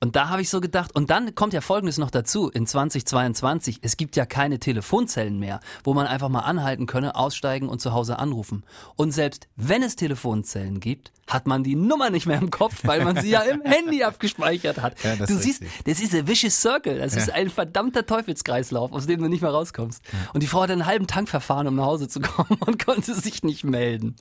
und 0.01 0.15
da 0.15 0.29
habe 0.29 0.43
ich 0.43 0.49
so 0.49 0.61
gedacht, 0.61 0.95
und 0.95 1.11
dann 1.11 1.35
kommt 1.35 1.53
ja 1.53 1.61
Folgendes 1.61 1.99
noch 1.99 2.11
dazu, 2.11 2.49
in 2.49 2.67
2022, 2.67 3.81
es 3.83 3.97
gibt 3.97 4.15
ja 4.15 4.27
keine 4.27 4.61
Telefonzellen 4.61 5.41
mehr, 5.41 5.59
wo 5.83 5.93
man 5.93 6.07
einfach 6.07 6.29
mal 6.29 6.41
anhalten 6.41 6.87
könne, 6.87 7.17
aussteigen 7.17 7.69
und 7.69 7.81
zu 7.81 7.93
Hause 7.93 8.21
anrufen. 8.21 8.65
Und 8.95 9.11
selbst 9.11 9.49
wenn 9.57 9.83
es 9.83 9.97
Telefonzellen 9.97 10.79
gibt, 10.79 11.13
hat 11.29 11.47
man 11.47 11.63
die 11.63 11.77
Nummer 11.77 12.11
nicht 12.11 12.27
mehr 12.27 12.39
im 12.39 12.51
Kopf, 12.51 12.81
weil 12.85 13.05
man 13.05 13.21
sie 13.21 13.31
ja 13.31 13.43
im 13.43 13.61
Handy 13.65 14.03
abgespeichert 14.03 14.81
hat. 14.81 15.03
Ja, 15.05 15.17
du 15.17 15.27
siehst, 15.27 15.63
richtig. 15.63 15.85
das 15.85 16.01
ist 16.01 16.15
ein 16.15 16.27
vicious 16.27 16.61
circle, 16.61 16.99
das 16.99 17.15
ist 17.15 17.31
ein 17.31 17.51
verdammter 17.51 18.07
Teufelskreislauf, 18.07 18.93
aus 18.93 19.07
dem 19.07 19.21
du 19.21 19.29
nicht 19.29 19.43
mehr 19.43 19.51
rauskommst. 19.51 20.03
Und 20.33 20.43
die 20.43 20.47
Frau 20.47 20.63
hat 20.63 20.71
einen 20.71 20.87
halben 20.87 21.07
Tank 21.07 21.29
verfahren, 21.29 21.67
um 21.67 21.77
nach 21.77 21.87
Hause 21.87 22.09
zu 22.09 22.21
kommen 22.23 22.59
und 22.61 22.85
konnte 22.85 23.15
sich 23.15 23.43
nicht 23.43 23.65
melden. 23.65 24.17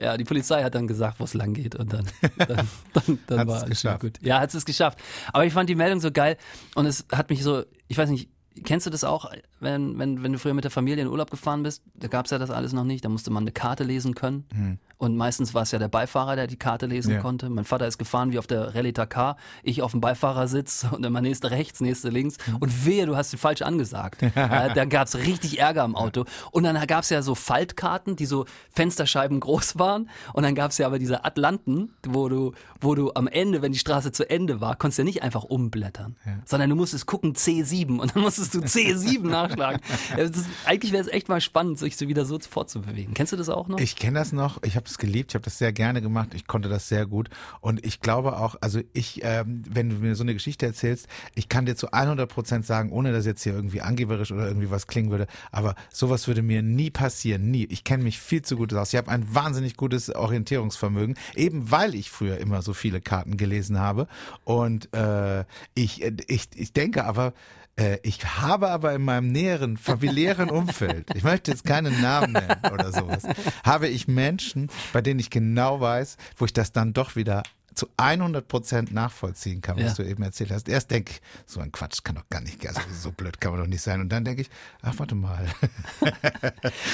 Ja, 0.00 0.16
die 0.16 0.24
Polizei 0.24 0.62
hat 0.62 0.74
dann 0.74 0.86
gesagt, 0.86 1.20
wo 1.20 1.24
es 1.24 1.34
lang 1.34 1.54
geht 1.54 1.74
und 1.74 1.92
dann, 1.92 2.06
dann, 2.38 2.68
dann, 2.92 3.18
dann 3.26 3.46
war 3.48 3.56
alles 3.62 3.82
geschafft. 3.82 4.00
gut. 4.00 4.14
Ja, 4.22 4.40
hat 4.40 4.54
es 4.54 4.64
geschafft. 4.64 4.98
Aber 5.32 5.44
ich 5.44 5.52
fand 5.52 5.68
die 5.68 5.74
Meldung 5.74 6.00
so 6.00 6.10
geil 6.10 6.36
und 6.74 6.86
es 6.86 7.04
hat 7.12 7.30
mich 7.30 7.42
so, 7.42 7.64
ich 7.88 7.98
weiß 7.98 8.08
nicht, 8.10 8.28
kennst 8.64 8.86
du 8.86 8.90
das 8.90 9.04
auch, 9.04 9.30
wenn, 9.60 9.98
wenn, 9.98 10.22
wenn 10.22 10.32
du 10.32 10.38
früher 10.38 10.54
mit 10.54 10.64
der 10.64 10.70
Familie 10.70 11.02
in 11.02 11.08
Urlaub 11.08 11.30
gefahren 11.30 11.62
bist? 11.62 11.82
Da 11.94 12.08
gab's 12.08 12.30
ja 12.30 12.38
das 12.38 12.50
alles 12.50 12.72
noch 12.72 12.84
nicht, 12.84 13.04
da 13.04 13.08
musste 13.08 13.30
man 13.30 13.42
eine 13.44 13.52
Karte 13.52 13.84
lesen 13.84 14.14
können. 14.14 14.78
Und 14.98 15.16
meistens 15.16 15.54
war 15.54 15.62
es 15.62 15.70
ja 15.70 15.78
der 15.78 15.86
Beifahrer, 15.88 16.34
der 16.34 16.48
die 16.48 16.56
Karte 16.56 16.86
lesen 16.86 17.14
Ja. 17.14 17.20
konnte. 17.20 17.48
Mein 17.48 17.64
Vater 17.64 17.86
ist 17.86 17.98
gefahren 17.98 18.32
wie 18.32 18.38
auf 18.38 18.48
der 18.48 18.74
Rallye 18.74 18.92
Dakar, 18.92 19.36
ich 19.62 19.80
auf 19.82 19.92
dem 19.92 20.00
Beifahrersitz 20.00 20.86
und 20.90 21.06
immer 21.06 21.20
nächste 21.20 21.50
rechts, 21.52 21.80
nächste 21.80 22.08
links. 22.08 22.36
Und 22.58 22.84
wehe, 22.84 23.06
du 23.06 23.16
hast 23.16 23.30
sie 23.30 23.36
falsch 23.36 23.62
angesagt. 23.62 24.22
äh, 24.22 24.30
da 24.34 24.84
gab's 24.86 25.14
richtig 25.14 25.60
Ärger 25.60 25.84
im 25.84 25.94
Auto. 25.94 26.24
Und 26.50 26.64
dann 26.64 26.84
gab's 26.88 27.10
ja 27.10 27.22
so 27.22 27.34
Faltkarten, 27.36 28.16
die 28.16 28.26
so 28.26 28.44
Fensterscheiben 28.72 29.38
groß 29.40 29.78
waren. 29.78 30.08
Und 30.32 30.42
dann 30.42 30.54
gab's 30.56 30.78
ja 30.78 30.86
aber 30.86 30.98
diese 30.98 31.24
Atlanten, 31.24 31.90
wo 32.06 32.28
du, 32.28 32.52
wo 32.80 32.94
du 32.96 33.12
am 33.14 33.28
Ende, 33.28 33.62
wenn 33.62 33.72
die 33.72 33.78
Straße 33.78 34.10
zu 34.10 34.28
Ende 34.28 34.60
war, 34.60 34.74
konntest 34.76 34.98
du 34.98 35.02
ja 35.02 35.06
nicht 35.06 35.22
einfach 35.22 35.44
umblättern, 35.44 36.16
sondern 36.44 36.70
du 36.70 36.76
musstest 36.76 37.06
gucken 37.06 37.34
C7 37.34 37.98
und 37.98 38.14
dann 38.16 38.22
musstest 38.22 38.47
du 38.54 38.60
C7 38.60 39.26
nachschlagen. 39.26 39.80
Ist, 40.16 40.46
eigentlich 40.64 40.92
wäre 40.92 41.02
es 41.02 41.08
echt 41.08 41.28
mal 41.28 41.40
spannend, 41.40 41.78
sich 41.78 41.96
so 41.96 42.08
wieder 42.08 42.24
so 42.24 42.38
fortzubewegen. 42.38 43.14
Kennst 43.14 43.32
du 43.32 43.36
das 43.36 43.48
auch 43.48 43.68
noch? 43.68 43.78
Ich 43.78 43.96
kenne 43.96 44.18
das 44.18 44.32
noch, 44.32 44.62
ich 44.62 44.76
habe 44.76 44.86
es 44.86 44.98
geliebt, 44.98 45.32
ich 45.32 45.34
habe 45.34 45.44
das 45.44 45.58
sehr 45.58 45.72
gerne 45.72 46.02
gemacht, 46.02 46.34
ich 46.34 46.46
konnte 46.46 46.68
das 46.68 46.88
sehr 46.88 47.06
gut 47.06 47.28
und 47.60 47.84
ich 47.84 48.00
glaube 48.00 48.38
auch, 48.38 48.56
also 48.60 48.80
ich, 48.92 49.20
ähm, 49.22 49.62
wenn 49.68 49.90
du 49.90 49.96
mir 49.96 50.14
so 50.14 50.22
eine 50.22 50.34
Geschichte 50.34 50.66
erzählst, 50.66 51.08
ich 51.34 51.48
kann 51.48 51.66
dir 51.66 51.76
zu 51.76 51.92
100 51.92 52.28
Prozent 52.28 52.66
sagen, 52.66 52.90
ohne 52.92 53.12
dass 53.12 53.26
jetzt 53.26 53.42
hier 53.42 53.54
irgendwie 53.54 53.80
angeberisch 53.80 54.32
oder 54.32 54.46
irgendwie 54.46 54.70
was 54.70 54.86
klingen 54.86 55.10
würde, 55.10 55.26
aber 55.50 55.74
sowas 55.92 56.26
würde 56.28 56.42
mir 56.42 56.62
nie 56.62 56.90
passieren, 56.90 57.50
nie. 57.50 57.66
Ich 57.70 57.84
kenne 57.84 58.02
mich 58.02 58.18
viel 58.18 58.42
zu 58.42 58.56
gut 58.56 58.72
aus. 58.74 58.92
Ich 58.92 58.98
habe 58.98 59.10
ein 59.10 59.34
wahnsinnig 59.34 59.76
gutes 59.76 60.14
Orientierungsvermögen, 60.14 61.16
eben 61.34 61.70
weil 61.70 61.94
ich 61.94 62.10
früher 62.10 62.38
immer 62.38 62.62
so 62.62 62.72
viele 62.72 63.00
Karten 63.00 63.36
gelesen 63.36 63.78
habe 63.78 64.08
und 64.44 64.92
äh, 64.94 65.44
ich, 65.74 66.02
ich, 66.28 66.48
ich 66.54 66.72
denke 66.72 67.04
aber, 67.04 67.32
äh, 67.78 67.98
ich 68.02 68.24
habe 68.24 68.70
aber 68.70 68.92
in 68.94 69.02
meinem 69.02 69.28
näheren 69.32 69.76
familiären 69.76 70.50
Umfeld, 70.50 71.08
ich 71.14 71.22
möchte 71.22 71.50
jetzt 71.50 71.64
keinen 71.64 72.00
Namen 72.02 72.32
nennen 72.32 72.60
oder 72.72 72.92
sowas, 72.92 73.22
habe 73.64 73.88
ich 73.88 74.08
Menschen, 74.08 74.68
bei 74.92 75.00
denen 75.00 75.20
ich 75.20 75.30
genau 75.30 75.80
weiß, 75.80 76.16
wo 76.36 76.44
ich 76.44 76.52
das 76.52 76.72
dann 76.72 76.92
doch 76.92 77.16
wieder 77.16 77.42
zu 77.74 77.86
100 77.96 78.48
Prozent 78.48 78.92
nachvollziehen 78.92 79.60
kann, 79.60 79.76
was 79.76 79.96
Ja. 79.96 80.02
du 80.02 80.10
eben 80.10 80.20
erzählt 80.24 80.50
hast. 80.50 80.68
Erst 80.68 80.90
denke 80.90 81.12
ich, 81.12 81.20
so 81.46 81.60
ein 81.60 81.70
Quatsch 81.70 82.02
kann 82.02 82.16
doch 82.16 82.28
gar 82.28 82.40
nicht, 82.40 82.66
also 82.66 82.80
so 82.92 83.12
blöd 83.12 83.40
kann 83.40 83.52
man 83.52 83.60
doch 83.60 83.68
nicht 83.68 83.82
sein. 83.82 84.00
Und 84.00 84.08
dann 84.08 84.24
denke 84.24 84.42
ich, 84.42 84.50
ach 84.82 84.94
warte 84.98 85.14
mal, 85.14 85.46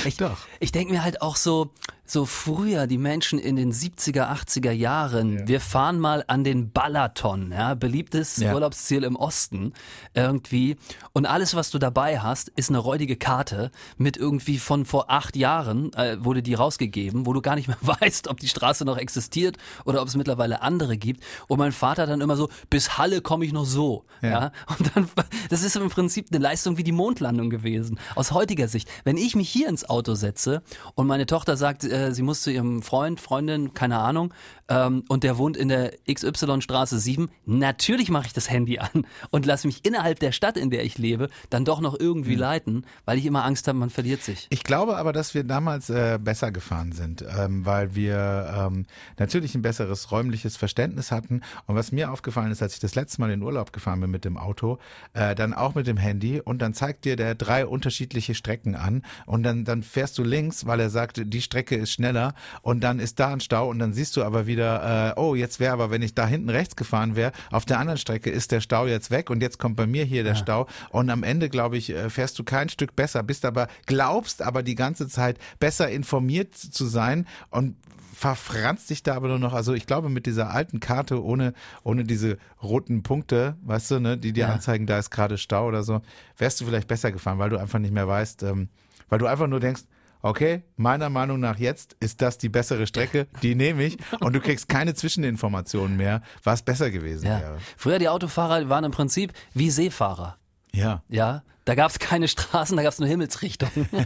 Ich, 0.04 0.16
Doch. 0.18 0.46
Ich 0.60 0.72
denke 0.72 0.92
mir 0.92 1.02
halt 1.02 1.22
auch 1.22 1.36
so, 1.36 1.70
so 2.06 2.26
früher 2.26 2.86
die 2.86 2.98
Menschen 2.98 3.38
in 3.38 3.56
den 3.56 3.72
70er, 3.72 4.30
80er 4.30 4.70
Jahren, 4.72 5.48
wir 5.48 5.60
fahren 5.60 5.98
mal 5.98 6.22
an 6.26 6.44
den 6.44 6.70
Balaton, 6.70 7.50
ja, 7.52 7.74
beliebtes 7.74 8.36
Ja. 8.36 8.52
Urlaubsziel 8.54 9.04
im 9.04 9.16
Osten 9.16 9.72
irgendwie 10.12 10.76
und 11.12 11.26
alles, 11.26 11.54
was 11.54 11.70
du 11.70 11.78
dabei 11.78 12.20
hast, 12.20 12.50
ist 12.56 12.68
eine 12.68 12.78
räudige 12.78 13.16
Karte 13.16 13.70
mit 13.96 14.16
irgendwie 14.16 14.58
von 14.58 14.84
vor 14.84 15.10
acht 15.10 15.34
Jahren, 15.36 15.92
äh, 15.94 16.22
wurde 16.22 16.42
die 16.42 16.54
rausgegeben, 16.54 17.26
wo 17.26 17.32
du 17.32 17.40
gar 17.40 17.54
nicht 17.54 17.68
mehr 17.68 17.78
weißt, 18.00 18.28
ob 18.28 18.38
die 18.38 18.48
Straße 18.48 18.84
noch 18.84 18.98
existiert 18.98 19.56
oder 19.84 20.02
ob 20.02 20.08
es 20.08 20.16
mittlerweile 20.16 20.60
andere 20.62 20.96
gibt 20.98 21.22
und 21.48 21.58
mein 21.58 21.72
Vater 21.72 22.06
dann 22.06 22.20
immer 22.20 22.36
so, 22.36 22.48
bis 22.68 22.98
Halle 22.98 23.22
komme 23.22 23.44
ich 23.44 23.52
noch 23.52 23.64
so, 23.64 24.04
ja. 24.20 24.28
Ja. 24.30 24.52
und 24.78 24.94
dann, 24.94 25.08
das 25.48 25.62
ist 25.62 25.76
im 25.76 25.88
Prinzip 25.88 26.26
eine 26.30 26.42
Leistung 26.42 26.76
wie 26.76 26.84
die 26.84 26.92
Mondlandung 26.92 27.48
gewesen. 27.50 27.98
Aus 28.14 28.32
heutiger 28.32 28.68
Sicht. 28.68 28.88
Wenn 29.04 29.16
ich 29.16 29.34
mich 29.36 29.48
hier 29.48 29.68
ins 29.68 29.88
Auto 29.88 30.14
setze 30.14 30.62
und 30.94 31.06
meine 31.06 31.26
Tochter 31.26 31.56
sagt, 31.56 31.84
äh, 31.94 32.12
sie 32.12 32.22
muss 32.22 32.42
zu 32.42 32.50
ihrem 32.50 32.82
Freund, 32.82 33.20
Freundin, 33.20 33.72
keine 33.72 33.98
Ahnung, 33.98 34.34
ähm, 34.68 35.04
und 35.08 35.24
der 35.24 35.38
wohnt 35.38 35.56
in 35.56 35.68
der 35.68 35.92
XY-Straße 36.10 36.98
7, 36.98 37.28
natürlich 37.46 38.10
mache 38.10 38.26
ich 38.26 38.32
das 38.32 38.50
Handy 38.50 38.78
an 38.78 39.06
und 39.30 39.46
lasse 39.46 39.66
mich 39.66 39.84
innerhalb 39.84 40.18
der 40.20 40.32
Stadt, 40.32 40.56
in 40.56 40.70
der 40.70 40.84
ich 40.84 40.98
lebe, 40.98 41.28
dann 41.50 41.64
doch 41.64 41.80
noch 41.80 41.98
irgendwie 41.98 42.34
leiten, 42.34 42.86
weil 43.04 43.18
ich 43.18 43.26
immer 43.26 43.44
Angst 43.44 43.68
habe, 43.68 43.78
man 43.78 43.90
verliert 43.90 44.22
sich. 44.22 44.46
Ich 44.50 44.64
glaube 44.64 44.96
aber, 44.96 45.12
dass 45.12 45.34
wir 45.34 45.44
damals 45.44 45.90
äh, 45.90 46.18
besser 46.20 46.50
gefahren 46.50 46.92
sind, 46.92 47.24
ähm, 47.38 47.66
weil 47.66 47.94
wir 47.94 48.54
ähm, 48.56 48.86
natürlich 49.18 49.54
ein 49.54 49.62
besseres 49.62 50.10
räumliches 50.10 50.56
Verständnis 50.56 51.10
hatten. 51.10 51.42
Und 51.66 51.76
was 51.76 51.92
mir 51.92 52.10
aufgefallen 52.10 52.50
ist, 52.50 52.62
als 52.62 52.74
ich 52.74 52.80
das 52.80 52.94
letzte 52.94 53.20
Mal 53.20 53.30
in 53.30 53.42
Urlaub 53.42 53.72
gefahren 53.72 54.00
bin 54.00 54.10
mit 54.10 54.24
dem 54.24 54.36
Auto, 54.36 54.78
äh, 55.12 55.34
dann 55.34 55.52
auch 55.52 55.74
mit 55.74 55.86
dem 55.86 55.96
Handy 55.96 56.40
und 56.40 56.62
dann 56.62 56.74
zeigt 56.74 57.04
dir 57.04 57.16
der 57.16 57.34
drei 57.34 57.66
unterschiedliche 57.66 58.34
Strecken 58.34 58.74
an 58.74 59.02
und 59.26 59.42
dann, 59.42 59.64
dann 59.64 59.82
fährst 59.82 60.16
du 60.18 60.24
links, 60.24 60.66
weil 60.66 60.80
er 60.80 60.90
sagt, 60.90 61.20
die 61.24 61.42
Strecke 61.42 61.83
ist 61.84 61.92
schneller 61.92 62.34
und 62.62 62.80
dann 62.82 62.98
ist 62.98 63.20
da 63.20 63.32
ein 63.32 63.40
Stau 63.40 63.68
und 63.68 63.78
dann 63.78 63.92
siehst 63.92 64.16
du 64.16 64.24
aber, 64.24 64.46
wie 64.46 64.54
wieder, 64.54 65.10
äh, 65.16 65.20
oh, 65.20 65.34
jetzt 65.34 65.58
wäre 65.58 65.72
aber, 65.72 65.90
wenn 65.90 66.00
ich 66.00 66.14
da 66.14 66.28
hinten 66.28 66.48
rechts 66.48 66.76
gefahren 66.76 67.16
wäre, 67.16 67.32
auf 67.50 67.64
der 67.64 67.80
anderen 67.80 67.98
Strecke 67.98 68.30
ist 68.30 68.52
der 68.52 68.60
Stau 68.60 68.86
jetzt 68.86 69.10
weg 69.10 69.28
und 69.30 69.42
jetzt 69.42 69.58
kommt 69.58 69.74
bei 69.74 69.84
mir 69.86 70.04
hier 70.04 70.22
der 70.22 70.36
Stau. 70.36 70.68
Und 70.90 71.10
am 71.10 71.24
Ende, 71.24 71.48
glaube 71.48 71.76
ich, 71.76 71.90
äh, 71.90 72.08
fährst 72.08 72.38
du 72.38 72.44
kein 72.44 72.68
Stück 72.68 72.94
besser, 72.94 73.24
bist 73.24 73.44
aber, 73.44 73.66
glaubst 73.86 74.42
aber 74.42 74.62
die 74.62 74.76
ganze 74.76 75.08
Zeit 75.08 75.38
besser 75.58 75.90
informiert 75.90 76.54
zu 76.54 76.86
sein 76.86 77.26
und 77.50 77.74
verfranst 78.14 78.90
dich 78.90 79.02
da 79.02 79.16
aber 79.16 79.26
nur 79.26 79.40
noch. 79.40 79.54
Also 79.54 79.74
ich 79.74 79.86
glaube, 79.86 80.08
mit 80.08 80.26
dieser 80.26 80.50
alten 80.50 80.78
Karte 80.78 81.20
ohne, 81.20 81.52
ohne 81.82 82.04
diese 82.04 82.38
roten 82.62 83.02
Punkte, 83.02 83.56
weißt 83.64 83.90
du, 83.90 83.98
ne, 83.98 84.16
die 84.16 84.32
dir 84.32 84.42
Ja. 84.46 84.52
anzeigen, 84.52 84.86
da 84.86 85.00
ist 85.00 85.10
gerade 85.10 85.36
Stau 85.36 85.66
oder 85.66 85.82
so, 85.82 86.00
wärst 86.38 86.60
du 86.60 86.64
vielleicht 86.64 86.86
besser 86.86 87.10
gefahren, 87.10 87.40
weil 87.40 87.50
du 87.50 87.58
einfach 87.58 87.80
nicht 87.80 87.92
mehr 87.92 88.06
weißt, 88.06 88.44
ähm, 88.44 88.68
weil 89.08 89.18
du 89.18 89.26
einfach 89.26 89.48
nur 89.48 89.58
denkst, 89.58 89.82
okay, 90.24 90.62
meiner 90.76 91.10
Meinung 91.10 91.38
nach 91.38 91.58
jetzt 91.58 91.96
ist 92.00 92.22
das 92.22 92.38
die 92.38 92.48
bessere 92.48 92.86
Strecke, 92.86 93.26
die 93.42 93.54
nehme 93.54 93.84
ich 93.84 93.98
und 94.20 94.32
du 94.32 94.40
kriegst 94.40 94.68
keine 94.68 94.94
Zwischeninformationen 94.94 95.96
mehr, 95.96 96.22
was 96.42 96.62
besser 96.62 96.90
gewesen 96.90 97.26
Ja. 97.26 97.40
wäre. 97.40 97.58
Früher 97.76 97.98
die 97.98 98.08
Autofahrer 98.08 98.68
waren 98.68 98.84
im 98.84 98.90
Prinzip 98.90 99.32
wie 99.52 99.70
Seefahrer. 99.70 100.38
Ja. 100.72 101.02
Ja, 101.08 101.42
da 101.66 101.74
gab 101.74 101.90
es 101.90 101.98
keine 101.98 102.26
Straßen, 102.26 102.76
da 102.76 102.82
gab 102.82 102.92
es 102.92 102.98
nur 102.98 103.08
Himmelsrichtungen. 103.08 103.86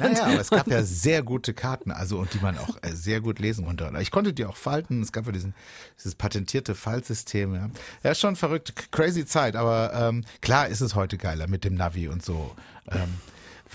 Naja, 0.00 0.24
aber 0.24 0.40
es 0.40 0.50
gab 0.50 0.66
ja 0.68 0.82
sehr 0.82 1.22
gute 1.22 1.52
Karten, 1.52 1.90
also 1.92 2.18
und 2.18 2.32
die 2.34 2.38
man 2.38 2.56
auch 2.58 2.76
äh, 2.82 2.92
sehr 2.92 3.20
gut 3.20 3.38
lesen 3.38 3.66
konnte. 3.66 3.92
Ich 4.00 4.10
konnte 4.10 4.32
die 4.32 4.44
auch 4.46 4.56
falten. 4.56 5.02
Es 5.02 5.12
gab 5.12 5.26
ja 5.26 5.32
diesen, 5.32 5.54
dieses 5.98 6.14
patentierte 6.14 6.74
Faltsystem. 6.74 7.54
Ja, 7.54 7.70
ja 8.02 8.14
schon 8.14 8.34
verrückt, 8.36 8.90
crazy 8.92 9.24
Zeit. 9.26 9.56
Aber 9.56 9.92
ähm, 9.94 10.24
klar 10.40 10.68
ist 10.68 10.80
es 10.80 10.94
heute 10.94 11.18
geiler 11.18 11.46
mit 11.48 11.64
dem 11.64 11.74
Navi 11.74 12.08
und 12.08 12.24
so. 12.24 12.54
Ähm, 12.90 13.14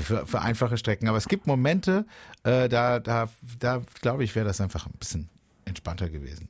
für, 0.04 0.26
für 0.26 0.42
einfache 0.42 0.78
Strecken. 0.78 1.08
Aber 1.08 1.18
es 1.18 1.28
gibt 1.28 1.48
Momente, 1.48 2.06
äh, 2.44 2.70
da, 2.70 3.00
da, 3.00 3.30
da 3.60 3.82
glaube 4.02 4.24
ich, 4.24 4.36
wäre 4.36 4.46
das 4.46 4.62
einfach 4.62 4.86
ein 4.86 4.94
bisschen 5.00 5.30
entspannter 5.66 6.10
gewesen. 6.10 6.50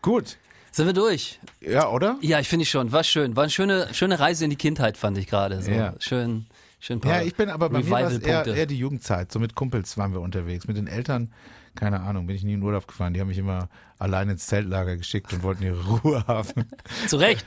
Gut. 0.00 0.38
Sind 0.72 0.86
wir 0.86 0.94
durch? 0.94 1.38
Ja, 1.60 1.90
oder? 1.90 2.16
Ja, 2.22 2.40
ich 2.40 2.48
finde 2.48 2.62
ich 2.62 2.70
schon. 2.70 2.92
War 2.92 3.04
schön. 3.04 3.36
War 3.36 3.44
eine 3.44 3.50
schöne, 3.50 3.92
schöne 3.92 4.18
Reise 4.18 4.44
in 4.44 4.50
die 4.50 4.56
Kindheit, 4.56 4.96
fand 4.96 5.18
ich 5.18 5.26
gerade. 5.26 5.60
So. 5.60 5.70
Ja. 5.70 5.94
Schön, 5.98 6.46
schön 6.80 7.00
paar 7.00 7.16
Ja, 7.16 7.22
ich 7.22 7.34
bin 7.34 7.50
aber 7.50 7.68
bei 7.68 7.82
mir 7.82 8.20
eher, 8.22 8.46
eher 8.46 8.66
die 8.66 8.78
Jugendzeit. 8.78 9.30
So 9.30 9.38
mit 9.38 9.54
Kumpels 9.54 9.98
waren 9.98 10.12
wir 10.14 10.20
unterwegs. 10.20 10.66
Mit 10.66 10.78
den 10.78 10.86
Eltern, 10.86 11.30
keine 11.74 12.00
Ahnung, 12.00 12.26
bin 12.26 12.36
ich 12.36 12.44
nie 12.44 12.54
in 12.54 12.62
Urlaub 12.62 12.86
gefahren. 12.86 13.14
Die 13.14 13.20
haben 13.20 13.28
mich 13.28 13.38
immer 13.38 13.68
allein 13.98 14.28
ins 14.28 14.46
Zeltlager 14.46 14.96
geschickt 14.96 15.32
und 15.32 15.42
wollten 15.42 15.62
ihre 15.62 15.82
Ruhe 15.84 16.24
haben. 16.28 16.66
Zu 17.06 17.16
Recht. 17.16 17.46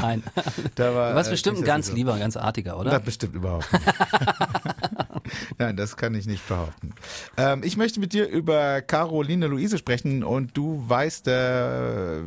Nein. 0.00 0.22
Da 0.76 0.94
war, 0.94 1.10
Du 1.10 1.16
warst 1.16 1.28
äh, 1.28 1.32
bestimmt 1.32 1.56
ein 1.56 1.60
nicht, 1.60 1.68
dass 1.68 1.74
ganz 1.74 1.86
so- 1.88 1.94
lieber, 1.94 2.18
ganz 2.18 2.36
artiger, 2.36 2.72
Das 2.72 2.80
oder? 2.80 3.00
bestimmt 3.00 3.34
überhaupt 3.34 3.72
nicht. 3.72 3.84
Nein, 5.58 5.76
das 5.76 5.96
kann 5.96 6.14
ich 6.14 6.26
nicht 6.26 6.46
behaupten. 6.48 6.92
Ähm, 7.36 7.62
ich 7.64 7.76
möchte 7.76 8.00
mit 8.00 8.12
dir 8.12 8.28
über 8.28 8.80
Caroline 8.82 9.46
Luise 9.48 9.78
sprechen 9.78 10.22
und 10.24 10.56
du 10.56 10.84
weißt 10.88 11.28
äh, 11.28 12.20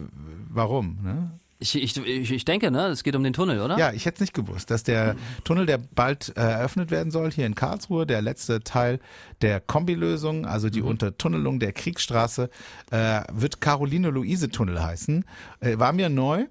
warum. 0.50 1.00
Ne? 1.03 1.32
Ich, 1.62 1.75
ich, 1.75 2.32
ich, 2.32 2.46
denke, 2.46 2.72
ne, 2.72 2.88
es 2.88 3.04
geht 3.04 3.18
um 3.18 3.24
den 3.24 3.34
Tunnel, 3.34 3.60
oder? 3.60 3.78
Ja, 3.78 3.92
ich 3.92 4.06
hätte 4.06 4.16
es 4.16 4.22
nicht 4.22 4.34
gewusst, 4.34 4.72
dass 4.72 4.84
der 4.84 5.18
Tunnel, 5.44 5.66
der 5.66 5.78
bald 5.78 6.30
äh, 6.38 6.42
eröffnet 6.42 6.89
werden 6.89 7.12
soll, 7.12 7.32
hier 7.32 7.46
in 7.46 7.54
Karlsruhe, 7.54 8.08
der 8.08 8.22
letzte 8.22 8.62
Teil 8.62 9.00
der 9.42 9.60
Kombilösung, 9.60 10.46
also 10.46 10.70
die 10.70 10.82
Untertunnelung 10.82 11.60
der 11.60 11.74
Kriegsstraße, 11.74 12.50
äh, 12.92 13.22
wird 13.34 13.60
Caroline-Luise-Tunnel 13.60 14.82
heißen. 14.82 15.25
Äh, 15.60 15.78
war 15.78 15.92
mir 15.92 16.08
neu, 16.08 16.46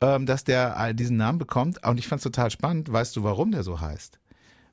ähm, 0.00 0.26
dass 0.26 0.42
der 0.42 0.94
diesen 0.94 1.16
Namen 1.16 1.38
bekommt 1.38 1.86
und 1.86 1.98
ich 1.98 2.08
fand 2.08 2.18
es 2.18 2.24
total 2.24 2.50
spannend. 2.50 2.92
Weißt 2.92 3.14
du, 3.14 3.22
warum 3.22 3.52
der 3.52 3.62
so 3.62 3.80
heißt? 3.80 4.19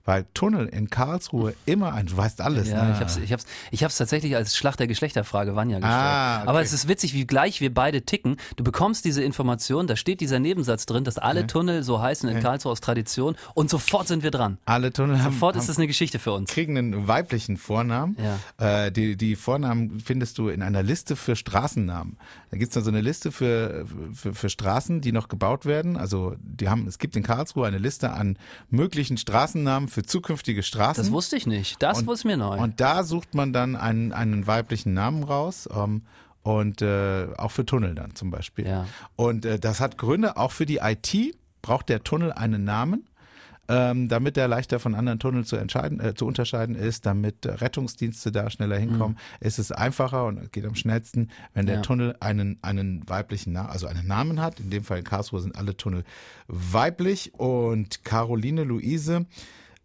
Weil 0.07 0.25
Tunnel 0.33 0.67
in 0.67 0.89
Karlsruhe 0.89 1.53
immer 1.65 1.93
ein, 1.93 2.05
du 2.05 2.15
weißt 2.15 2.39
alles. 2.39 2.69
Ja, 2.69 2.85
ne? 2.85 2.93
ich 2.93 3.01
hab's, 3.01 3.17
ich 3.17 3.33
hab's, 3.33 3.45
ich 3.71 3.83
hab's 3.83 3.97
tatsächlich 3.97 4.37
als 4.37 4.55
Schlacht 4.55 4.79
der 4.79 4.87
Geschlechterfrage 4.87 5.53
Vanja 5.53 5.79
gestellt. 5.79 5.93
Ah, 5.93 6.37
okay. 6.39 6.47
Aber 6.47 6.61
es 6.61 6.71
ist 6.71 6.87
witzig, 6.87 7.13
wie 7.13 7.27
gleich 7.27 7.59
wir 7.59 7.73
beide 7.73 8.03
ticken. 8.03 8.37
Du 8.55 8.63
bekommst 8.63 9.03
diese 9.03 9.21
Information, 9.21 9.85
da 9.85 9.97
steht 9.97 10.21
dieser 10.21 10.39
Nebensatz 10.39 10.85
drin, 10.85 11.03
dass 11.03 11.17
alle 11.17 11.45
Tunnel 11.45 11.83
so 11.83 12.01
heißen 12.01 12.29
in 12.29 12.39
Karlsruhe 12.39 12.71
aus 12.71 12.79
Tradition 12.79 13.35
und 13.53 13.69
sofort 13.69 14.07
sind 14.07 14.23
wir 14.23 14.31
dran. 14.31 14.59
Alle 14.63 14.93
Tunnel 14.93 15.21
haben, 15.21 15.33
Sofort 15.33 15.55
haben 15.55 15.61
ist 15.61 15.67
es 15.67 15.75
eine 15.77 15.87
Geschichte 15.87 16.19
für 16.19 16.31
uns. 16.31 16.49
kriegen 16.49 16.77
einen 16.77 17.09
weiblichen 17.09 17.57
Vornamen. 17.57 18.15
Äh, 18.57 18.93
die, 18.93 19.17
die 19.17 19.35
Vornamen 19.35 19.99
findest 19.99 20.37
du 20.37 20.47
in 20.47 20.61
einer 20.61 20.83
Liste 20.83 21.17
für 21.17 21.35
Straßennamen. 21.35 22.15
Da 22.49 22.57
gibt's 22.57 22.75
dann 22.75 22.85
so 22.85 22.91
eine 22.91 23.01
Liste 23.01 23.33
für, 23.33 23.85
für, 24.13 24.33
für 24.33 24.49
Straßen, 24.49 25.01
die 25.01 25.11
noch 25.11 25.27
gebaut 25.27 25.65
werden. 25.65 25.97
Also 25.97 26.35
die 26.39 26.69
haben, 26.69 26.87
es 26.87 26.97
gibt 26.97 27.17
in 27.17 27.23
Karlsruhe 27.23 27.67
eine 27.67 27.77
Liste 27.77 28.11
an 28.11 28.37
möglichen 28.69 29.17
Straßennamen 29.17 29.89
für 29.97 30.03
zukünftige 30.03 30.61
Straßen. 30.61 31.03
Das 31.03 31.11
wusste 31.11 31.37
ich 31.37 31.47
nicht. 31.47 31.81
Das 31.81 32.05
wusste 32.05 32.27
mir 32.27 32.37
neu. 32.37 32.59
Und 32.59 32.79
da 32.79 33.03
sucht 33.03 33.33
man 33.33 33.51
dann 33.51 33.75
einen, 33.75 34.13
einen 34.13 34.45
weiblichen 34.45 34.93
Namen 34.93 35.23
raus. 35.23 35.67
Ähm, 35.75 36.03
und 36.43 36.83
äh, 36.83 37.27
auch 37.35 37.49
für 37.49 37.65
Tunnel 37.65 37.95
dann 37.95 38.13
zum 38.13 38.29
Beispiel. 38.29 38.67
Ja. 38.67 38.85
Und 39.15 39.43
äh, 39.43 39.57
das 39.57 39.79
hat 39.79 39.97
Gründe, 39.97 40.37
auch 40.37 40.51
für 40.51 40.67
die 40.67 40.77
IT 40.83 41.35
braucht 41.63 41.89
der 41.89 42.03
Tunnel 42.03 42.31
einen 42.31 42.63
Namen, 42.63 43.09
ähm, 43.69 44.07
damit 44.07 44.37
er 44.37 44.47
leichter 44.47 44.79
von 44.79 44.93
anderen 44.93 45.17
Tunneln 45.17 45.45
zu, 45.45 45.55
entscheiden, 45.55 45.99
äh, 45.99 46.13
zu 46.13 46.27
unterscheiden 46.27 46.75
ist, 46.75 47.07
damit 47.07 47.45
äh, 47.47 47.53
Rettungsdienste 47.53 48.31
da 48.31 48.51
schneller 48.51 48.77
hinkommen. 48.77 49.17
ist 49.39 49.57
Es 49.57 49.71
einfacher 49.71 50.25
und 50.25 50.53
geht 50.53 50.65
am 50.65 50.75
schnellsten, 50.75 51.31
wenn 51.55 51.65
der 51.65 51.77
Ja. 51.77 51.81
Tunnel 51.81 52.15
einen, 52.19 52.59
einen 52.61 53.09
weiblichen 53.09 53.51
Namen, 53.53 53.69
also 53.69 53.87
einen 53.87 54.07
Namen 54.07 54.39
hat. 54.41 54.59
In 54.59 54.69
dem 54.69 54.83
Fall 54.83 54.99
in 54.99 55.03
Karlsruhe 55.03 55.41
sind 55.41 55.55
alle 55.57 55.75
Tunnel 55.75 56.03
weiblich 56.47 57.33
und 57.33 58.05
Caroline 58.05 58.63
Luise 58.63 59.25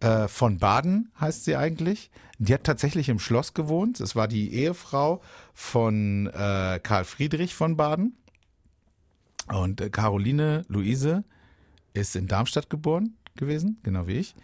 äh, 0.03 0.29
von 0.29 0.59
Baden 0.59 1.11
heißt 1.21 1.45
sie 1.45 1.57
eigentlich. 1.57 2.11
Die 2.39 2.53
hat 2.53 2.65
tatsächlich 2.65 3.09
im 3.09 3.19
Schloss 3.19 3.55
gewohnt. 3.55 4.01
Es 4.01 4.17
war 4.17 4.27
die 4.27 4.53
Ehefrau 4.53 5.23
von 5.55 6.27
äh, 6.27 6.81
Karl 6.83 7.05
Friedrich 7.05 7.55
von 7.55 7.77
Baden. 7.77 8.17
Und 9.49 9.81
äh, 9.81 9.91
Caroline 9.91 10.65
Luise 10.69 11.25
ist 11.95 12.17
in 12.17 12.27
Darmstadt 12.27 12.69
geboren 12.71 13.17
gewesen, 13.37 13.79
genau 13.83 14.07
wie 14.07 14.19
ich. 14.19 14.35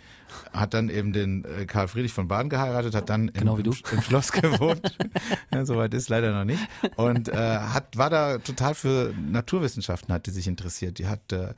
Hat 0.52 0.74
dann 0.74 0.88
eben 0.88 1.12
den 1.12 1.44
äh, 1.44 1.66
Karl 1.66 1.88
Friedrich 1.88 2.12
von 2.12 2.28
Baden 2.28 2.48
geheiratet, 2.48 2.94
hat 2.94 3.08
dann 3.08 3.28
im, 3.28 3.34
Genau 3.34 3.56
im, 3.56 3.64
im 3.92 4.02
Schloss 4.02 4.32
gewohnt. 4.32 4.96
ja, 5.52 5.64
Soweit 5.64 5.94
ist 5.94 6.08
leider 6.08 6.32
noch 6.32 6.44
nicht. 6.44 6.60
Und 6.96 7.28
äh, 7.28 7.34
hat, 7.34 7.96
war 7.96 8.10
da 8.10 8.38
total 8.38 8.74
für 8.74 9.14
Naturwissenschaften, 9.18 10.12
hat 10.12 10.26
die 10.26 10.30
sich 10.30 10.46
interessiert. 10.46 10.98
Die 10.98 11.06
hat 11.06 11.32
äh, 11.32 11.54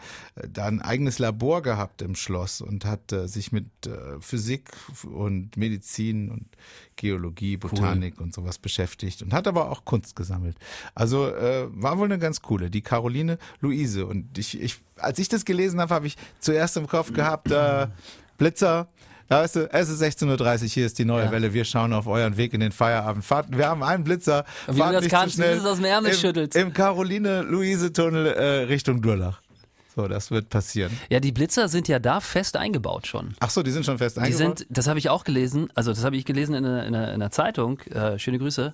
da 0.49 0.67
ein 0.67 0.81
eigenes 0.81 1.19
Labor 1.19 1.63
gehabt 1.63 2.03
im 2.03 2.15
Schloss 2.15 2.61
und 2.61 2.85
hat 2.85 3.13
äh, 3.13 3.29
sich 3.29 3.53
mit 3.53 3.67
äh, 3.87 4.21
Physik 4.21 4.71
und 5.05 5.57
Medizin 5.57 6.31
und 6.31 6.47
Geologie, 6.97 7.57
Botanik 7.57 8.21
und 8.21 8.35
sowas 8.35 8.59
beschäftigt 8.59 9.23
und 9.23 9.33
hat 9.33 9.49
aber 9.49 9.71
auch 9.71 9.87
Kunst 9.87 10.17
gesammelt. 10.17 10.57
Also 10.95 11.29
äh, 11.29 11.67
war 11.71 11.99
wohl 11.99 12.05
eine 12.05 12.19
ganz 12.19 12.43
coole, 12.43 12.71
die 12.71 12.83
Caroline 12.83 13.39
Luise. 13.61 14.05
Und 14.05 14.37
ich, 14.37 14.61
ich 14.61 14.81
als 14.99 15.19
ich 15.19 15.29
das 15.29 15.45
gelesen 15.45 15.81
habe, 15.81 15.95
habe 15.95 16.07
ich 16.07 16.17
zuerst 16.41 16.77
im 16.77 16.87
Kopf 16.87 17.13
gehabt, 17.13 17.51
äh, 17.51 17.87
Blitzer, 18.41 18.89
da 19.29 19.43
weißt 19.43 19.57
du, 19.57 19.73
es 19.73 19.89
ist 19.91 20.03
16.30 20.03 20.63
Uhr, 20.63 20.69
hier 20.69 20.87
ist 20.87 20.99
die 20.99 21.05
neue 21.05 21.27
Ja. 21.27 21.31
Welle, 21.31 21.53
wir 21.55 21.65
schauen 21.65 21.93
auf 21.93 22.07
euren 22.09 22.37
Weg 22.39 22.53
in 22.55 22.61
den 22.61 22.73
Feierabend. 22.73 23.23
Fahrt, 23.25 23.47
wir 23.57 23.69
haben 23.69 23.83
einen 23.85 24.03
Blitzer, 24.03 24.45
Und 24.67 24.75
wie 24.77 24.79
fahrt 24.81 24.91
du 24.91 24.95
das 24.95 25.03
nicht 25.05 25.13
kannst, 25.13 25.37
zu 25.37 25.43
schnell. 25.43 25.53
wie 25.57 25.61
du 25.61 25.65
es 25.67 25.71
aus 25.71 25.77
dem 25.77 25.85
Ärmel 25.85 26.11
Im, 26.13 26.17
schüttelst. 26.19 26.57
Im 26.57 26.73
Caroline-Luise-Tunnel 26.73 28.27
äh, 28.27 28.45
Richtung 28.65 29.03
Durlach. 29.03 29.41
So, 29.95 30.09
das 30.09 30.31
wird 30.31 30.49
passieren. 30.49 30.97
ja, 31.11 31.21
die 31.21 31.33
Blitzer 31.33 31.69
sind 31.69 31.87
ja 31.89 31.99
da 31.99 32.21
fest 32.21 32.57
eingebaut 32.57 33.07
schon. 33.07 33.35
Ach 33.41 33.51
so, 33.51 33.63
die 33.63 33.71
sind 33.73 33.85
schon 33.85 33.99
fest 33.99 34.17
Die 34.17 34.21
eingebaut? 34.23 34.59
sind, 34.61 34.67
das 34.71 34.87
habe 34.89 34.99
ich 34.99 35.11
auch 35.11 35.25
gelesen, 35.25 35.69
also 35.75 35.93
das 35.93 36.03
habe 36.05 36.17
ich 36.17 36.25
gelesen 36.25 36.55
in 36.55 36.65
einer, 36.65 36.87
in 36.87 36.95
einer, 36.95 37.09
in 37.09 37.15
einer 37.15 37.31
Zeitung, 37.31 37.81
äh, 37.91 38.19
schöne 38.19 38.39
Grüße. 38.39 38.73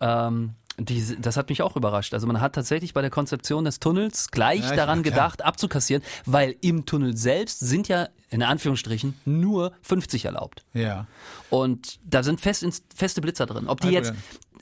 Ähm, 0.00 0.50
die, 0.78 1.16
das 1.20 1.36
hat 1.36 1.48
mich 1.48 1.60
auch 1.62 1.76
überrascht. 1.76 2.14
Also 2.14 2.26
man 2.26 2.40
hat 2.40 2.54
tatsächlich 2.54 2.94
bei 2.94 3.00
der 3.02 3.10
Konzeption 3.10 3.64
des 3.64 3.80
Tunnels 3.80 4.30
gleich 4.30 4.60
Ja, 4.62 4.76
daran 4.76 5.02
klar. 5.02 5.12
gedacht, 5.12 5.44
abzukassieren, 5.44 6.02
weil 6.24 6.54
im 6.60 6.86
Tunnel 6.86 7.16
selbst 7.16 7.58
sind 7.60 7.88
ja 7.88 8.08
in 8.30 8.42
Anführungsstrichen 8.42 9.14
nur 9.24 9.72
50 9.82 10.24
erlaubt. 10.26 10.64
ja. 10.74 11.06
Und 11.50 11.98
da 12.04 12.22
sind 12.22 12.40
fest, 12.40 12.62
ins- 12.62 12.82
feste 12.94 13.20
Blitzer 13.20 13.46
drin. 13.46 13.68
Ob 13.68 13.80
die 13.80 13.88
jetzt, 13.88 14.12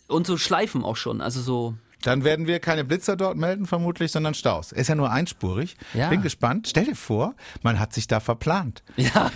und 0.09 0.27
so 0.27 0.37
Schleifen 0.37 0.85
auch 0.85 0.97
schon, 0.97 1.21
also 1.21 1.41
so, 1.41 1.75
Dann 2.07 2.23
werden 2.23 2.47
wir 2.47 2.61
keine 2.61 2.85
Blitzer 2.85 3.17
dort 3.17 3.37
melden, 3.37 3.67
vermutlich, 3.67 4.13
sondern 4.13 4.35
Staus. 4.35 4.71
Ist 4.71 4.89
ja 4.89 4.95
nur 4.95 5.11
einspurig. 5.11 5.77
Ja. 5.93 6.09
Bin 6.09 6.23
gespannt. 6.23 6.69
Stell 6.69 6.85
dir 6.85 6.95
vor, 6.95 7.35
man 7.63 7.81
hat 7.81 7.93
sich 7.93 8.07
da 8.07 8.21
verplant. 8.21 8.85
ja, 8.97 9.33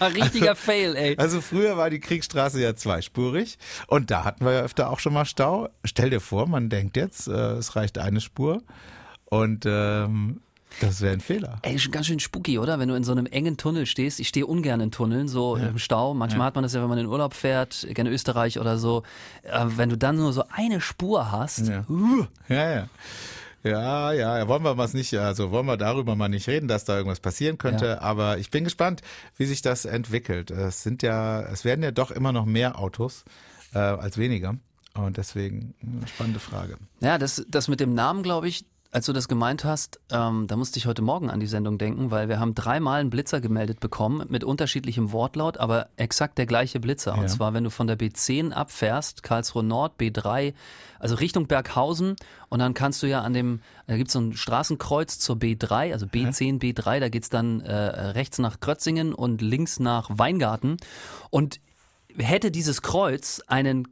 richtiger 0.00 0.56
Fail, 0.56 0.96
ey. 0.96 1.16
Also 1.16 1.40
früher 1.40 1.76
war 1.76 1.90
die 1.90 2.00
Kriegsstraße 2.00 2.60
ja 2.60 2.74
zweispurig 2.74 3.56
und 3.86 4.10
da 4.10 4.24
hatten 4.24 4.44
wir 4.44 4.52
ja 4.52 4.60
öfter 4.62 4.90
auch 4.90 4.98
schon 4.98 5.12
mal 5.12 5.26
Stau. 5.26 5.68
Stell 5.84 6.10
dir 6.10 6.20
vor, 6.20 6.48
man 6.48 6.70
denkt 6.70 6.96
jetzt, 6.96 7.28
äh, 7.28 7.52
es 7.52 7.76
reicht 7.76 7.98
eine 7.98 8.20
Spur 8.20 8.62
und 9.26 9.64
ähm, 9.64 10.40
das 10.80 11.00
wäre 11.00 11.12
ein 11.12 11.20
Fehler. 11.20 11.58
Ey, 11.62 11.74
ist 11.74 11.82
schon 11.82 11.92
ganz 11.92 12.06
schön 12.06 12.20
spooky, 12.20 12.58
oder? 12.58 12.78
Wenn 12.78 12.88
du 12.88 12.94
in 12.94 13.04
so 13.04 13.12
einem 13.12 13.26
engen 13.26 13.56
Tunnel 13.56 13.86
stehst. 13.86 14.20
Ich 14.20 14.28
stehe 14.28 14.46
ungern 14.46 14.80
in 14.80 14.90
Tunneln, 14.90 15.26
so 15.28 15.56
im 15.56 15.78
Stau. 15.78 16.14
Manchmal 16.14 16.46
hat 16.46 16.54
man 16.54 16.62
das 16.62 16.72
ja, 16.74 16.80
wenn 16.82 16.88
man 16.88 16.98
in 16.98 17.06
Urlaub 17.06 17.34
fährt, 17.34 17.86
gerne 17.94 18.10
Österreich 18.10 18.58
oder 18.60 18.78
so. 18.78 19.02
Äh, 19.42 19.64
wenn 19.76 19.88
du 19.88 19.96
dann 19.98 20.16
nur 20.16 20.32
so 20.32 20.44
eine 20.50 20.80
Spur 20.80 21.32
hast, 21.32 21.68
Ja. 21.68 21.84
Ja, 22.48 22.70
ja. 22.74 22.88
Ja, 23.64 24.12
ja, 24.12 24.38
ja, 24.38 24.46
wollen 24.48 24.62
wir 24.62 24.76
mal 24.76 24.88
nicht, 24.92 25.12
also 25.18 25.50
wollen 25.50 25.66
wir 25.66 25.76
darüber 25.76 26.14
mal 26.14 26.28
nicht 26.28 26.46
reden, 26.46 26.68
dass 26.68 26.84
da 26.84 26.96
irgendwas 26.96 27.18
passieren 27.18 27.58
könnte, 27.58 27.86
Ja. 27.86 28.00
aber 28.00 28.38
ich 28.38 28.50
bin 28.50 28.62
gespannt, 28.62 29.02
wie 29.36 29.46
sich 29.46 29.62
das 29.62 29.84
entwickelt. 29.84 30.52
Es 30.52 30.84
sind 30.84 31.02
ja, 31.02 31.40
es 31.42 31.64
werden 31.64 31.82
ja 31.82 31.90
doch 31.90 32.12
immer 32.12 32.30
noch 32.32 32.44
mehr 32.46 32.78
Autos 32.78 33.24
äh, 33.74 33.78
als 33.78 34.16
weniger. 34.16 34.54
Und 34.94 35.16
deswegen 35.16 35.74
eine 35.82 36.06
spannende 36.06 36.38
Frage. 36.40 36.76
Ja, 37.00 37.18
das, 37.18 37.44
das 37.48 37.66
mit 37.68 37.80
dem 37.80 37.94
Namen, 37.94 38.22
glaube 38.22 38.46
ich, 38.48 38.64
als 38.98 39.06
du 39.06 39.12
das 39.12 39.28
gemeint 39.28 39.62
hast, 39.62 40.00
ähm, 40.10 40.48
da 40.48 40.56
musste 40.56 40.76
ich 40.76 40.86
heute 40.86 41.02
Morgen 41.02 41.30
an 41.30 41.38
die 41.38 41.46
Sendung 41.46 41.78
denken, 41.78 42.10
weil 42.10 42.28
wir 42.28 42.40
haben 42.40 42.56
dreimal 42.56 42.98
einen 42.98 43.10
Blitzer 43.10 43.40
gemeldet 43.40 43.78
bekommen 43.78 44.26
mit 44.28 44.42
unterschiedlichem 44.42 45.12
Wortlaut, 45.12 45.56
aber 45.56 45.90
exakt 45.94 46.36
der 46.36 46.46
gleiche 46.46 46.80
Blitzer. 46.80 47.14
Ja. 47.14 47.20
Und 47.20 47.28
zwar, 47.28 47.54
wenn 47.54 47.62
du 47.62 47.70
von 47.70 47.86
der 47.86 47.96
B10 47.96 48.50
abfährst, 48.50 49.22
Karlsruhe 49.22 49.62
Nord, 49.62 50.00
B3, 50.00 50.52
also 50.98 51.14
Richtung 51.14 51.46
Berghausen 51.46 52.16
und 52.48 52.58
dann 52.58 52.74
kannst 52.74 53.00
du 53.04 53.06
ja 53.06 53.20
an 53.20 53.34
dem, 53.34 53.60
da 53.86 53.96
gibt's 53.96 54.14
so 54.14 54.18
ein 54.18 54.32
Straßenkreuz 54.32 55.20
zur 55.20 55.36
B3, 55.36 55.92
also 55.92 56.06
B10, 56.06 56.58
B3, 56.58 56.98
da 56.98 57.08
geht's 57.08 57.30
dann 57.30 57.60
äh, 57.60 57.72
rechts 57.76 58.40
nach 58.40 58.58
Krötzingen 58.58 59.14
und 59.14 59.40
links 59.40 59.78
nach 59.78 60.10
Weingarten. 60.12 60.76
Und 61.30 61.60
hätte 62.16 62.50
dieses 62.50 62.82
Kreuz 62.82 63.42
einen 63.46 63.86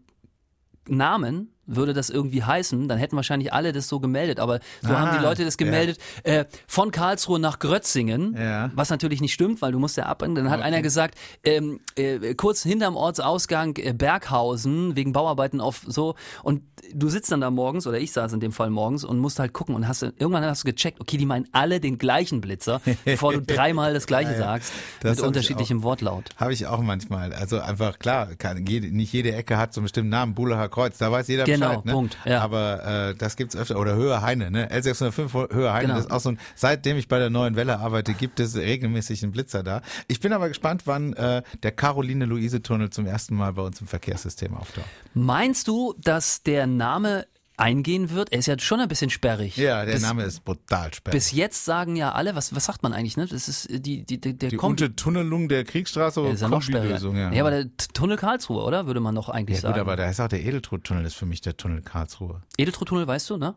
Namen, 0.89 1.53
würde 1.67 1.93
das 1.95 2.11
irgendwie 2.11 2.43
heißen, 2.43 2.89
dann 2.89 2.99
hätten 2.99 3.17
wahrscheinlich 3.17 3.53
alle 3.53 3.73
das 3.73 3.89
so 3.89 4.01
gemeldet. 4.01 4.41
Aber 4.41 4.61
so 4.83 4.93
Ah, 4.93 5.01
haben 5.01 5.17
die 5.19 5.23
Leute 5.25 5.45
das 5.45 5.57
gemeldet, 5.57 5.99
äh, 6.23 6.45
von 6.67 6.91
Karlsruhe 6.91 7.39
nach 7.39 7.59
Grötzingen, 7.59 8.37
Ja. 8.39 8.71
was 8.75 8.91
natürlich 8.91 9.21
nicht 9.21 9.33
stimmt, 9.35 9.63
weil 9.63 9.73
du 9.73 9.79
musst 9.79 9.97
ja 9.97 10.05
abbiegen. 10.07 10.35
Dann 10.35 10.51
hat 10.51 10.61
einer 10.63 10.83
gesagt, 10.83 11.17
ähm, 11.45 11.81
äh, 11.97 12.35
kurz 12.35 12.63
hinterm 12.63 12.97
Ortsausgang 12.97 13.77
äh, 13.77 13.93
Berghausen, 13.93 14.97
wegen 14.97 15.13
Bauarbeiten 15.13 15.61
auf 15.61 15.83
so. 15.87 16.15
Und 16.43 16.63
du 16.95 17.09
sitzt 17.09 17.31
dann 17.33 17.41
da 17.41 17.51
morgens, 17.51 17.87
oder 17.87 17.99
ich 17.99 18.13
saß 18.13 18.33
in 18.33 18.41
dem 18.41 18.53
Fall 18.53 18.71
morgens, 18.71 19.05
und 19.05 19.19
musst 19.19 19.39
halt 19.39 19.53
gucken 19.53 19.75
und 19.75 19.87
hast 19.89 20.03
irgendwann 20.03 20.45
hast 20.45 20.65
du 20.65 20.71
gecheckt, 20.73 21.01
okay, 21.01 21.17
die 21.17 21.27
meinen 21.27 21.49
alle 21.53 21.81
den 21.81 21.99
gleichen 21.99 22.41
Blitzer, 22.41 22.81
bevor 23.05 23.33
du 23.33 23.43
dreimal 23.43 23.93
das 23.95 24.07
gleiche 24.07 24.33
Ja, 24.33 24.39
ja. 24.39 24.45
sagst, 24.45 24.73
Das 25.01 25.17
mit 25.19 25.27
unterschiedlichem 25.27 25.83
Wortlaut. 25.83 26.31
Habe 26.37 26.53
ich 26.53 26.67
auch 26.67 26.81
manchmal. 26.81 27.33
Also 27.33 27.61
einfach 27.61 27.99
klar, 27.99 28.35
kann, 28.37 28.63
nicht 28.65 29.13
jede 29.13 29.33
Ecke 29.35 29.57
hat 29.59 29.75
so 29.75 29.81
einen 29.81 29.85
bestimmten 29.85 30.11
Namen. 30.11 30.35
Buleher 30.35 30.69
Kreuz, 30.69 30.99
da 30.99 31.11
weiß 31.13 31.29
jeder 31.29 31.45
Genau, 31.57 31.69
Bescheid. 31.69 31.85
Ne? 31.87 31.93
Punkt, 31.93 32.17
ja. 32.25 32.41
Aber 32.41 32.85
äh, 33.11 33.15
das 33.15 33.37
gibt's 33.37 33.57
öfter. 33.57 33.79
Oder 33.79 33.95
Höhe 33.97 34.23
Heine, 34.23 34.51
ne? 34.51 34.71
L605 34.73 35.53
Höhe 35.53 35.73
Heine, 35.73 35.83
Genau. 35.89 35.95
das 35.97 36.07
ist 36.07 36.11
auch 36.13 36.21
so 36.21 36.31
ein, 36.31 36.39
seitdem 36.55 36.97
ich 36.97 37.09
bei 37.09 37.19
der 37.19 37.31
Neuen 37.31 37.57
Welle 37.57 37.79
arbeite, 37.79 38.15
gibt 38.15 38.41
es 38.41 38.57
regelmäßig 38.57 39.23
einen 39.23 39.33
Blitzer 39.33 39.63
da. 39.63 39.83
Ich 40.09 40.21
bin 40.21 40.33
aber 40.33 40.49
gespannt, 40.49 40.83
wann 40.87 41.13
äh, 41.15 41.43
der 41.63 41.73
Caroline-Luise-Tunnel 41.73 42.91
zum 42.91 43.07
ersten 43.07 43.35
Mal 43.37 43.53
bei 43.53 43.63
uns 43.63 43.81
im 43.81 43.87
Verkehrssystem 43.87 44.55
auftaucht. 44.55 44.87
Meinst 45.15 45.69
du, 45.69 45.95
dass 45.99 46.43
der 46.43 46.67
Name 46.67 47.27
eingehen 47.57 48.11
wird? 48.11 48.33
Er 48.33 48.39
ist 48.39 48.47
ja 48.47 48.59
schon 48.59 48.81
ein 48.81 48.89
bisschen 48.89 49.11
sperrig. 49.11 49.57
Ja, 49.57 49.85
der 49.85 49.95
bis, 49.95 50.03
Name 50.03 50.25
ist 50.25 50.45
brutal 50.45 50.93
sperrig. 50.93 51.15
Bis 51.17 51.33
jetzt 51.33 51.65
sagen 51.65 51.97
ja 51.97 52.13
alle, 52.13 52.35
was, 52.35 52.55
was 52.55 52.65
sagt 52.67 52.83
man 52.83 52.93
eigentlich, 52.93 53.17
ne? 53.17 53.27
Das 53.27 53.49
ist 53.49 53.69
die, 53.71 54.05
die, 54.05 54.21
die, 54.21 54.37
der 54.37 54.51
Die 54.51 54.57
Kombi- 54.57 54.71
Untertunnelung 54.85 55.49
der 55.49 55.65
Kriegsstraße 55.65 56.21
der 56.23 56.31
oder 56.33 56.39
ja. 56.39 56.49
Kombilösung, 56.49 57.17
ja. 57.17 57.33
ja, 57.33 57.41
aber 57.43 57.51
der 57.51 57.67
Tunnel 57.95 58.17
Karlsruhe, 58.17 58.63
oder? 58.63 58.87
Würde 58.87 59.01
man 59.01 59.15
noch 59.15 59.29
eigentlich 59.29 59.63
ja, 59.63 59.69
gut, 59.69 59.77
sagen. 59.77 59.81
aber 59.81 59.97
da 59.97 60.09
ist 60.11 60.21
auch 60.21 60.29
der 60.29 60.43
Edeltrud-Tunnel, 60.45 61.05
ist 61.05 61.15
für 61.15 61.27
mich 61.27 61.41
der 61.41 61.57
Tunnel 61.57 61.83
Karlsruhe. 61.83 62.43
Edeltrud-Tunnel, 62.59 63.07
weißt 63.07 63.31
du, 63.31 63.37
ne? 63.39 63.55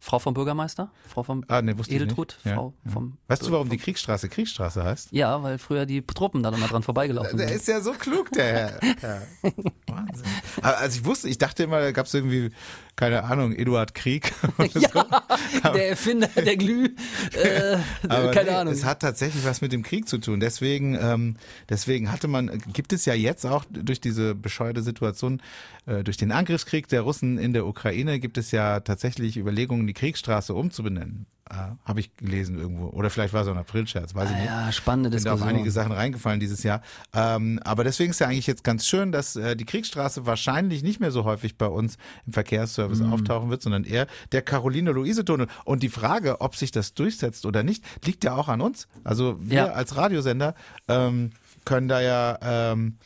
Frau 0.00 0.20
vom 0.20 0.32
Bürgermeister? 0.32 0.92
Frau 1.08 1.24
vom 1.24 1.42
Ah, 1.48 1.60
ne, 1.60 1.76
wusste 1.76 1.92
Edeltrud? 1.96 2.36
ich 2.38 2.44
nicht. 2.44 2.54
Frau 2.54 2.72
ja. 2.84 2.92
vom. 2.92 3.18
Weißt 3.26 3.44
du, 3.44 3.50
warum 3.50 3.68
die 3.68 3.78
Kriegsstraße 3.78 4.28
Kriegsstraße 4.28 4.84
heißt? 4.84 5.08
Ja, 5.10 5.42
weil 5.42 5.58
früher 5.58 5.86
die 5.86 6.06
Truppen 6.06 6.44
da 6.44 6.50
immer 6.50 6.68
dran 6.68 6.84
vorbeigelaufen 6.84 7.36
Der 7.36 7.48
sind. 7.48 7.56
ist 7.56 7.66
ja 7.66 7.80
so 7.80 7.90
klug, 7.94 8.30
der 8.30 8.78
Herr. 9.00 9.22
Wahnsinn. 9.88 10.24
Also 10.62 11.00
ich 11.00 11.04
wusste, 11.04 11.28
ich 11.28 11.38
dachte 11.38 11.64
immer, 11.64 11.80
da 11.80 11.90
gab 11.90 12.06
es 12.06 12.14
irgendwie, 12.14 12.50
keine 12.98 13.22
Ahnung, 13.22 13.54
Eduard 13.54 13.94
Krieg. 13.94 14.32
oder 14.58 14.68
so. 14.68 14.80
Ja, 14.80 15.22
der 15.72 15.90
Erfinder 15.90 16.26
der 16.26 16.56
Glüh. 16.56 16.86
Äh, 17.32 17.76
Aber 18.08 18.32
keine 18.32 18.50
nee, 18.50 18.56
Ahnung. 18.56 18.74
Es 18.74 18.84
hat 18.84 19.00
tatsächlich 19.00 19.44
was 19.44 19.60
mit 19.60 19.72
dem 19.72 19.84
Krieg 19.84 20.08
zu 20.08 20.18
tun. 20.18 20.40
Deswegen, 20.40 20.98
ähm, 21.00 21.36
deswegen 21.68 22.10
hatte 22.10 22.26
man, 22.26 22.58
gibt 22.72 22.92
es 22.92 23.04
ja 23.04 23.14
jetzt 23.14 23.46
auch 23.46 23.64
durch 23.70 24.00
diese 24.00 24.34
bescheuerte 24.34 24.82
Situation, 24.82 25.40
äh, 25.86 26.02
durch 26.02 26.16
den 26.16 26.32
Angriffskrieg 26.32 26.88
der 26.88 27.02
Russen 27.02 27.38
in 27.38 27.52
der 27.52 27.66
Ukraine, 27.66 28.18
gibt 28.18 28.36
es 28.36 28.50
ja 28.50 28.80
tatsächlich 28.80 29.36
Überlegungen, 29.36 29.86
die 29.86 29.94
Kriegsstraße 29.94 30.52
umzubenennen. 30.52 31.26
Äh, 31.50 31.54
Habe 31.84 32.00
ich 32.00 32.14
gelesen 32.16 32.58
irgendwo. 32.58 32.88
Oder 32.88 33.10
vielleicht 33.10 33.32
war 33.32 33.42
es 33.42 33.48
auch 33.48 33.52
ein 33.52 33.58
Aprilscherz, 33.58 34.14
weiß 34.14 34.30
ich 34.30 34.36
nicht. 34.36 34.46
ja, 34.46 34.70
spannende 34.72 35.10
bin 35.10 35.22
da 35.24 35.30
auf 35.32 35.36
Diskussion. 35.38 35.56
einige 35.56 35.70
Sachen 35.70 35.92
reingefallen 35.92 36.40
dieses 36.40 36.62
Jahr. 36.62 36.82
Ähm, 37.14 37.58
aber 37.64 37.84
deswegen 37.84 38.10
ist 38.10 38.18
ja 38.20 38.26
eigentlich 38.26 38.46
jetzt 38.46 38.64
ganz 38.64 38.86
schön, 38.86 39.12
dass 39.12 39.36
äh, 39.36 39.56
die 39.56 39.64
Kriegsstraße 39.64 40.26
wahrscheinlich 40.26 40.82
nicht 40.82 41.00
mehr 41.00 41.10
so 41.10 41.24
häufig 41.24 41.56
bei 41.56 41.66
uns 41.66 41.96
im 42.26 42.32
Verkehrsservice 42.32 43.00
Mhm. 43.00 43.12
auftauchen 43.12 43.50
wird, 43.50 43.62
sondern 43.62 43.84
eher 43.84 44.06
der 44.32 44.42
Caroline-Luise-Tunnel. 44.42 45.46
Und 45.64 45.82
die 45.82 45.88
Frage, 45.88 46.40
ob 46.40 46.56
sich 46.56 46.70
das 46.70 46.94
durchsetzt 46.94 47.46
oder 47.46 47.62
nicht, 47.62 47.84
liegt 48.04 48.24
ja 48.24 48.34
auch 48.34 48.48
an 48.48 48.60
uns. 48.60 48.88
Also 49.04 49.36
wir 49.40 49.56
Ja. 49.56 49.66
als 49.72 49.96
Radiosender 49.96 50.54
ähm, 50.88 51.30
können 51.64 51.88
da 51.88 52.00
ja 52.00 52.38
ähm, 52.72 52.96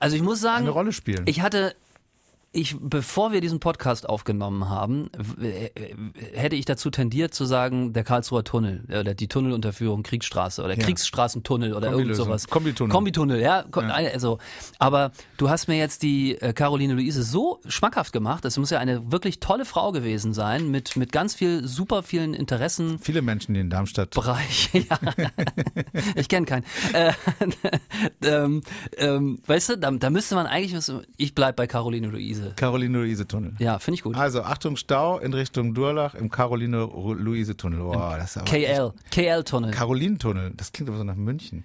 Also 0.00 0.16
ich 0.16 0.22
muss 0.22 0.40
sagen, 0.40 0.62
eine 0.62 0.70
Rolle 0.70 0.92
spielen. 0.92 1.22
Ich 1.26 1.40
hatte, 1.40 1.74
ich, 2.58 2.76
bevor 2.80 3.32
wir 3.32 3.40
diesen 3.40 3.60
Podcast 3.60 4.08
aufgenommen 4.08 4.68
haben, 4.68 5.08
w- 5.16 5.48
äh, 5.74 5.94
hätte 6.34 6.56
ich 6.56 6.64
dazu 6.64 6.90
tendiert 6.90 7.32
zu 7.34 7.44
sagen, 7.44 7.92
der 7.92 8.04
Karlsruher 8.04 8.44
Tunnel 8.44 8.84
oder 8.88 9.14
die 9.14 9.28
Tunnelunterführung 9.28 10.02
Kriegsstraße 10.02 10.62
oder 10.62 10.76
Ja. 10.76 10.84
Kriegsstraßentunnel 10.84 11.72
oder 11.74 11.90
irgend 11.92 12.16
sowas. 12.16 12.48
Kombitunnel. 12.48 12.92
Kombitunnel, 12.92 13.40
ja. 13.40 13.62
Ko- 13.70 13.80
Also, 13.80 14.38
aber 14.78 15.12
du 15.36 15.48
hast 15.50 15.68
mir 15.68 15.78
jetzt 15.78 16.02
die 16.02 16.34
äh, 16.40 16.52
Caroline 16.52 16.94
Luise 16.94 17.22
so 17.22 17.60
schmackhaft 17.66 18.12
gemacht. 18.12 18.44
Es 18.44 18.58
muss 18.58 18.70
ja 18.70 18.78
eine 18.78 19.10
wirklich 19.12 19.40
tolle 19.40 19.64
Frau 19.64 19.92
gewesen 19.92 20.34
sein 20.34 20.70
mit, 20.70 20.96
mit 20.96 21.12
ganz 21.12 21.34
viel, 21.34 21.66
super 21.66 22.02
vielen 22.02 22.34
Interessen. 22.34 22.98
Viele 22.98 23.22
Menschen, 23.22 23.54
die 23.54 23.60
in 23.60 23.70
Darmstadt 23.70 24.10
Bereich, 24.10 24.70
ja. 24.72 24.98
ich 26.16 26.28
kenne 26.28 26.46
keinen. 26.46 26.64
Äh, 26.92 27.12
ähm, 28.24 28.62
ähm, 28.96 29.38
weißt 29.46 29.70
du, 29.70 29.78
da, 29.78 29.90
da 29.90 30.10
müsste 30.10 30.34
man 30.34 30.46
eigentlich, 30.46 30.74
ich 31.16 31.34
bleib 31.34 31.56
bei 31.56 31.66
Caroline 31.66 32.08
Luise. 32.08 32.47
Caroline-Luise-Tunnel. 32.56 33.54
Ja, 33.58 33.78
finde 33.78 33.96
ich 33.96 34.02
gut. 34.02 34.16
Also 34.16 34.42
Achtung, 34.42 34.76
Stau 34.76 35.18
in 35.18 35.32
Richtung 35.32 35.74
Durlach 35.74 36.14
im 36.14 36.30
Caroline-Luise-Tunnel. 36.30 37.80
Boah, 37.80 38.16
das 38.18 38.30
ist 38.30 38.36
aber 38.38 38.46
KL, 38.46 38.92
KL-Tunnel, 39.10 39.70
Caroline-Tunnel. 39.70 40.52
Das 40.56 40.72
klingt 40.72 40.88
aber 40.88 40.98
so 40.98 41.04
nach 41.04 41.16
München. 41.16 41.64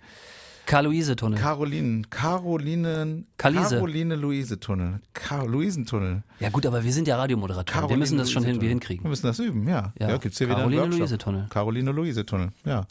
Karl-Luise-Tunnel. 0.65 1.39
Carolinen, 1.39 2.09
Carolinen, 2.09 3.27
Kalise. 3.37 3.75
Caroline 3.75 4.15
Luise 4.15 4.59
Tunnel, 4.59 5.01
Car 5.13 5.45
Luisentunnel. 5.45 6.23
Ja 6.39 6.49
gut, 6.49 6.65
aber 6.65 6.83
wir 6.83 6.93
sind 6.93 7.07
ja 7.07 7.17
Radiomoderatoren. 7.17 7.89
wir 7.89 7.97
müssen 7.97 8.17
das 8.17 8.31
schon 8.31 8.43
irgendwie 8.43 8.59
Tunnel. 8.59 8.69
hinkriegen. 8.69 9.03
Wir 9.03 9.09
müssen 9.09 9.27
das 9.27 9.39
üben, 9.39 9.67
ja. 9.67 9.91
Ja. 9.99 10.09
Ja, 10.09 10.17
gibt's 10.17 10.37
hier 10.37 10.47
Caroline 10.47 10.71
wieder 10.71 10.83
einen 10.83 10.91
Workshop. 10.93 10.99
Luise 10.99 11.17
Tunnel. 11.17 11.47
Caroline 11.49 11.91
Luise 11.91 12.25
Tunnel, 12.25 12.49
ja. 12.65 12.85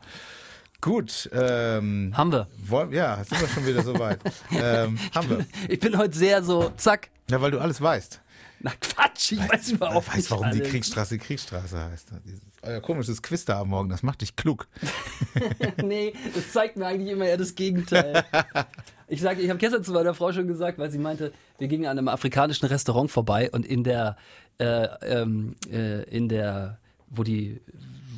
Gut, 0.82 1.30
ähm, 1.32 2.12
Haben 2.12 2.32
wir. 2.32 2.48
wollen, 2.66 2.92
ja, 2.92 3.22
sind 3.22 3.40
wir 3.40 3.46
schon 3.46 3.64
wieder 3.64 3.84
soweit. 3.84 4.18
ähm, 4.50 4.98
haben 5.14 5.30
wir. 5.30 5.46
Ich 5.68 5.78
bin 5.78 5.96
heute 5.96 6.18
sehr 6.18 6.42
so, 6.42 6.72
zack. 6.76 7.08
Ja, 7.30 7.40
weil 7.40 7.52
du 7.52 7.60
alles 7.60 7.80
weißt. 7.80 8.20
Na 8.58 8.72
Quatsch, 8.80 9.30
ich 9.32 9.38
weiß 9.38 9.70
überhaupt 9.72 10.08
weißt, 10.08 10.16
nicht 10.16 10.30
warum 10.32 10.50
die 10.50 10.58
alles. 10.58 10.70
Kriegsstraße 10.70 11.18
Kriegsstraße 11.18 11.78
heißt. 11.78 12.08
Euer 12.62 12.80
komisches 12.80 13.22
Quiz 13.22 13.44
da 13.44 13.60
am 13.60 13.68
Morgen, 13.68 13.90
das 13.90 14.02
macht 14.02 14.22
dich 14.22 14.34
klug. 14.34 14.66
nee, 15.84 16.14
das 16.34 16.50
zeigt 16.50 16.76
mir 16.76 16.86
eigentlich 16.86 17.12
immer 17.12 17.26
eher 17.26 17.36
das 17.36 17.54
Gegenteil. 17.54 18.24
Ich 19.06 19.20
sage, 19.20 19.40
ich 19.40 19.50
habe 19.50 19.60
gestern 19.60 19.84
zu 19.84 19.92
meiner 19.92 20.14
Frau 20.14 20.32
schon 20.32 20.48
gesagt, 20.48 20.78
weil 20.78 20.90
sie 20.90 20.98
meinte, 20.98 21.32
wir 21.58 21.68
gingen 21.68 21.86
an 21.86 21.96
einem 21.96 22.08
afrikanischen 22.08 22.66
Restaurant 22.66 23.08
vorbei 23.08 23.48
und 23.52 23.64
in 23.64 23.84
der, 23.84 24.16
äh, 24.58 24.88
ähm, 25.02 25.54
äh, 25.70 26.02
in 26.04 26.28
der, 26.28 26.78
wo 27.08 27.22
die, 27.22 27.60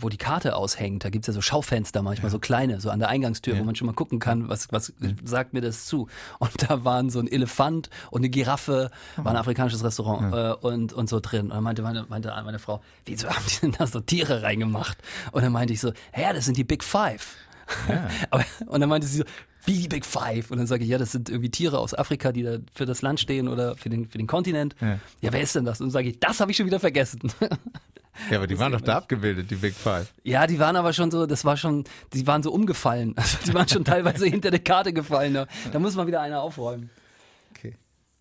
wo 0.05 0.11
die 0.11 0.19
Karte 0.19 0.55
aushängt, 0.55 1.05
da 1.05 1.09
gibt's 1.09 1.27
ja 1.27 1.33
so 1.33 1.41
Schaufenster 1.41 2.03
manchmal, 2.03 2.31
so 2.31 2.39
kleine, 2.39 2.81
so 2.81 2.91
an 2.91 2.99
der 2.99 3.09
Eingangstür, 3.09 3.59
wo 3.59 3.65
man 3.65 3.75
schon 3.75 3.87
mal 3.87 3.95
gucken 3.95 4.19
kann, 4.19 4.49
was, 4.49 4.71
was 4.71 4.93
sagt 5.25 5.55
mir 5.55 5.63
das 5.63 5.87
zu. 5.87 6.09
Und 6.39 6.51
da 6.69 6.85
waren 6.85 7.09
so 7.09 7.21
ein 7.21 7.27
Elefant 7.27 7.89
und 8.11 8.21
eine 8.21 8.29
Giraffe, 8.29 8.91
war 9.17 9.33
ein 9.33 9.37
afrikanisches 9.39 9.83
Restaurant 9.83 10.35
äh, 10.35 10.67
und, 10.67 10.93
und 10.93 11.09
so 11.09 11.21
drin. 11.21 11.47
Und 11.47 11.55
dann 11.55 11.65
meinte 11.65 11.83
meine, 11.83 12.05
meinte 12.09 12.33
meine 12.45 12.59
Frau, 12.59 12.83
wieso 13.07 13.29
haben 13.29 13.45
die 13.49 13.61
denn 13.61 13.73
da 13.73 13.87
so 13.87 14.01
Tiere 14.01 14.43
reingemacht? 14.43 14.99
Und 15.33 15.43
dann 15.43 15.53
meinte 15.53 15.73
ich 15.73 15.81
so, 15.81 15.93
ja, 16.17 16.33
das 16.33 16.45
sind 16.45 16.59
die 16.59 16.65
Big 16.65 16.85
Five. 16.85 17.37
Aber, 18.31 18.45
und 18.67 18.81
dann 18.81 18.89
meinte 18.89 19.07
sie 19.07 19.19
so, 19.19 19.25
wie 19.65 19.79
die 19.81 19.89
Big 19.89 20.05
Five? 20.05 20.51
Und 20.51 20.59
dann 20.59 20.67
sage 20.67 20.85
ich, 20.85 20.91
ja, 20.91 20.99
das 20.99 21.13
sind 21.13 21.29
irgendwie 21.31 21.51
Tiere 21.51 21.79
aus 21.79 21.95
Afrika, 21.95 22.33
die 22.33 22.43
da 22.43 22.59
für 22.75 22.87
das 22.87 23.03
Land 23.03 23.21
stehen 23.21 23.49
oder 23.49 23.77
für 23.77 23.89
den, 23.89 24.09
für 24.09 24.19
den 24.19 24.27
Kontinent. 24.27 24.77
Ja. 24.81 24.99
Ja, 25.21 25.33
wer 25.33 25.41
ist 25.41 25.55
denn 25.55 25.65
das? 25.65 25.81
Und 25.81 25.87
dann 25.87 25.93
sage 25.93 26.09
ich, 26.09 26.21
das 26.21 26.41
habe 26.41 26.51
ich 26.51 26.57
schon 26.57 26.67
wieder 26.67 26.81
vergessen. 26.81 27.21
Ja, 28.31 28.37
aber 28.39 28.47
die 28.47 28.57
waren 28.61 28.71
doch 28.71 28.81
da 28.81 28.97
abgebildet, 28.99 29.51
die 29.51 29.57
Big 29.57 29.75
Five. 29.75 30.15
ja, 30.23 30.47
die 30.47 30.61
waren 30.61 30.77
aber 30.77 30.93
schon 30.93 31.11
so, 31.11 31.27
das 31.27 31.45
war 31.45 31.57
schon, 31.57 31.83
die 32.13 32.25
waren 32.29 32.45
so 32.45 32.53
umgefallen. 32.53 33.13
Also 33.17 33.39
die 33.45 33.53
waren 33.53 33.69
schon 33.69 33.85
teilweise 33.85 34.27
hinter 34.27 34.53
der 34.53 34.61
Karte 34.61 34.93
gefallen. 34.93 35.35
Da, 35.35 35.49
da 35.73 35.81
muss 35.81 35.97
mal 35.97 36.07
wieder 36.07 36.21
einer 36.21 36.41
aufräumen. 36.41 36.91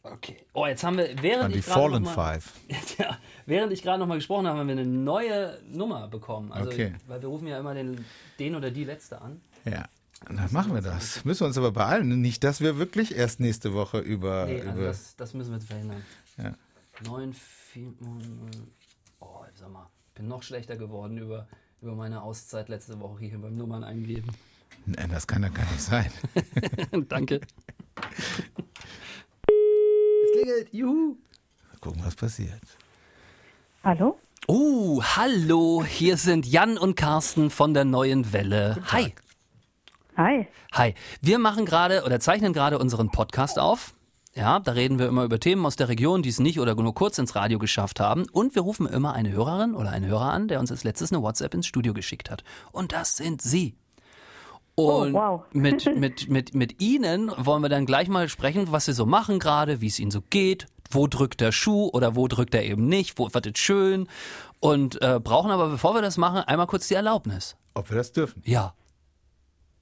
Okay. 0.06 0.46
Oh, 0.54 0.66
jetzt 0.66 0.84
haben 0.84 0.98
wir, 0.98 1.22
während 1.22 1.56
ich 1.56 1.66
gerade 1.66 1.80
Fallen 1.92 2.04
noch 2.04 2.16
mal, 2.16 2.40
Five. 2.42 2.54
ja, 3.00 3.18
während 3.46 3.72
ich 3.72 3.82
gerade 3.82 4.00
noch 4.00 4.08
mal 4.08 4.16
gesprochen 4.16 4.48
habe, 4.48 4.60
haben 4.60 4.68
wir 4.68 4.74
eine 4.78 4.86
neue 4.86 5.60
Nummer 5.66 6.10
bekommen. 6.10 6.52
Also, 6.52 6.70
Okay. 6.70 6.94
weil 7.08 7.22
wir 7.22 7.30
rufen 7.30 7.48
ja 7.48 7.58
immer 7.58 7.74
den, 7.74 8.04
den 8.38 8.56
oder 8.56 8.70
die 8.70 8.84
letzte 8.84 9.22
an. 9.22 9.42
Ja. 9.64 9.86
Dann 10.26 10.52
machen 10.52 10.74
wir 10.74 10.82
das. 10.82 11.24
Müssen 11.26 11.42
wir 11.42 11.48
uns 11.48 11.58
aber 11.58 11.72
beeilen. 11.72 12.22
Nicht, 12.22 12.44
dass 12.44 12.62
wir 12.62 12.78
wirklich 12.78 13.16
erst 13.16 13.40
nächste 13.40 13.74
Woche 13.74 14.00
über. 14.00 14.46
Nee, 14.46 14.62
also 14.62 14.72
über 14.74 14.84
das, 14.88 15.16
das 15.16 15.34
müssen 15.34 15.54
wir 15.54 15.62
verhindern. 15.62 16.02
ja. 16.38 16.54
9, 17.06 17.34
4, 17.34 17.88
Oh, 19.20 19.44
sag 19.56 19.70
mal, 19.72 19.88
ich 20.10 20.14
bin 20.14 20.28
noch 20.28 20.44
schlechter 20.44 20.78
geworden 20.78 21.18
über, 21.18 21.48
über 21.82 21.96
meine 21.96 22.22
Auszeit 22.22 22.70
letzte 22.70 23.00
Woche 23.00 23.26
hier 23.26 23.40
beim 23.40 23.56
Nummern 23.56 23.84
eingeben. 23.84 24.30
Nein, 24.86 25.10
das 25.10 25.28
kann 25.28 25.44
ja 25.44 25.50
gar 25.50 25.66
nicht 25.72 25.82
sein. 25.82 26.12
Danke. 27.10 27.42
es 30.44 30.50
klingelt, 30.50 30.74
juhu. 30.74 31.18
Gucken, 31.80 32.02
was 32.06 32.16
passiert. 32.16 32.62
Hallo? 33.84 34.18
Oh, 34.48 35.02
hallo, 35.02 35.84
hier 35.86 36.18
sind 36.18 36.46
Jan 36.46 36.78
und 36.78 36.96
Carsten 36.96 37.50
von 37.50 37.74
der 37.74 37.86
neuen 37.86 38.34
Welle. 38.34 38.78
Hi. 38.92 39.14
Hi. 40.18 40.48
Hi. 40.74 40.94
Wir 41.22 41.40
machen 41.40 41.66
gerade 41.66 42.04
oder 42.04 42.20
zeichnen 42.20 42.54
gerade 42.54 42.78
unseren 42.78 43.10
Podcast 43.10 43.58
auf. 43.58 43.94
Ja, 44.36 44.60
da 44.60 44.72
reden 44.72 45.00
wir 45.00 45.08
immer 45.08 45.24
über 45.24 45.40
Themen 45.40 45.66
aus 45.66 45.76
der 45.76 45.90
Region, 45.90 46.24
die 46.24 46.30
es 46.30 46.40
nicht 46.40 46.60
oder 46.60 46.76
nur 46.76 46.94
kurz 46.94 47.18
ins 47.20 47.36
Radio 47.36 47.60
geschafft 47.60 48.00
haben. 48.00 48.26
Und 48.32 48.56
wir 48.56 48.64
rufen 48.64 48.88
immer 48.88 49.14
eine 49.14 49.32
Hörerin 49.32 49.76
oder 49.76 49.92
einen 49.92 50.08
Hörer 50.08 50.32
an, 50.32 50.48
der 50.48 50.60
uns 50.60 50.72
als 50.72 50.84
letztes 50.84 51.12
eine 51.12 51.22
WhatsApp 51.22 51.54
ins 51.54 51.68
Studio 51.68 51.94
geschickt 51.94 52.32
hat. 52.32 52.44
Und 52.72 52.92
das 52.94 53.18
sind 53.18 53.42
Sie. 53.42 53.76
Und 54.76 55.14
Oh, 55.14 55.20
wow. 55.20 55.42
mit, 55.54 55.96
mit, 55.98 56.30
mit, 56.30 56.56
mit 56.56 56.82
Ihnen 56.82 57.32
wollen 57.38 57.62
wir 57.62 57.70
dann 57.70 57.86
gleich 57.86 58.08
mal 58.08 58.28
sprechen, 58.30 58.72
was 58.72 58.86
Sie 58.86 58.94
so 58.94 59.06
machen 59.06 59.40
gerade, 59.40 59.82
wie 59.82 59.88
es 59.88 60.00
Ihnen 60.00 60.12
so 60.12 60.22
geht, 60.30 60.66
wo 60.90 61.08
drückt 61.08 61.42
der 61.42 61.52
Schuh 61.52 61.90
oder 61.94 62.16
wo 62.16 62.28
drückt 62.28 62.56
er 62.56 62.64
eben 62.64 62.88
nicht, 62.88 63.18
wo 63.20 63.32
wird 63.32 63.46
es 63.46 63.60
schön. 63.60 64.08
Und 64.60 65.02
äh, 65.02 65.20
brauchen 65.22 65.52
aber, 65.52 65.70
bevor 65.70 65.94
wir 65.94 66.02
das 66.02 66.18
machen, 66.18 66.40
einmal 66.40 66.68
kurz 66.68 66.88
die 66.88 66.94
Erlaubnis. 66.96 67.56
Ob 67.74 67.90
wir 67.90 67.98
das 67.98 68.12
dürfen. 68.12 68.42
Ja. 68.46 68.74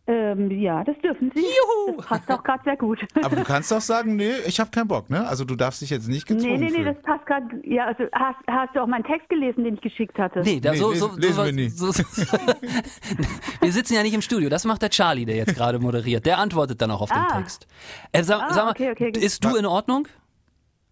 Ähm, 0.07 0.49
ja, 0.59 0.83
das 0.83 0.97
dürfen 0.99 1.31
Sie. 1.33 1.41
Juhu. 1.41 1.97
Das 1.97 2.05
passt 2.07 2.31
auch 2.31 2.43
gerade 2.43 2.63
sehr 2.63 2.75
gut. 2.75 2.99
Aber 3.23 3.35
du 3.35 3.43
kannst 3.43 3.71
doch 3.71 3.81
sagen, 3.81 4.15
nee, 4.15 4.31
ich 4.47 4.59
habe 4.59 4.71
keinen 4.71 4.87
Bock, 4.87 5.09
ne? 5.11 5.27
Also 5.27 5.45
du 5.45 5.55
darfst 5.55 5.81
dich 5.81 5.91
jetzt 5.91 6.07
nicht 6.07 6.27
Nee, 6.29 6.35
gezwungen 6.37 6.59
nee, 6.59 6.65
nee, 6.69 6.71
fühlen. 6.71 6.95
das 6.95 7.03
passt 7.03 7.25
gerade. 7.27 7.45
Ja, 7.63 7.85
also 7.85 8.05
hast, 8.11 8.37
hast 8.47 8.75
du 8.75 8.81
auch 8.81 8.87
meinen 8.87 9.03
Text 9.03 9.29
gelesen, 9.29 9.63
den 9.63 9.75
ich 9.75 9.81
geschickt 9.81 10.17
hatte? 10.17 10.41
Nee, 10.41 10.59
da, 10.59 10.71
Nee, 10.71 10.77
so, 10.77 10.91
lesen- 10.91 11.11
so, 11.11 11.17
lesen 11.17 11.33
so, 11.35 11.45
wir 11.45 11.53
nie. 11.53 11.69
So, 11.69 11.91
so, 11.91 12.03
wir 13.61 13.71
sitzen 13.71 13.93
ja 13.93 14.01
nicht 14.03 14.13
im 14.15 14.21
Studio. 14.21 14.49
Das 14.49 14.65
macht 14.65 14.81
der 14.81 14.89
Charlie, 14.89 15.25
der 15.25 15.35
jetzt 15.35 15.55
gerade 15.55 15.77
moderiert. 15.79 16.25
Der 16.25 16.39
antwortet 16.39 16.81
dann 16.81 16.89
auch 16.91 17.01
auf 17.01 17.09
den 17.11 17.19
Ah. 17.21 17.37
Text. 17.37 17.67
Äh, 18.11 18.23
sag, 18.23 18.41
Ah, 18.41 18.53
sag 18.53 18.65
mal, 18.65 18.71
okay, 18.71 18.91
okay, 18.91 19.09
okay. 19.09 19.19
ist 19.23 19.43
du 19.43 19.55
in 19.55 19.65
Ordnung? 19.65 20.07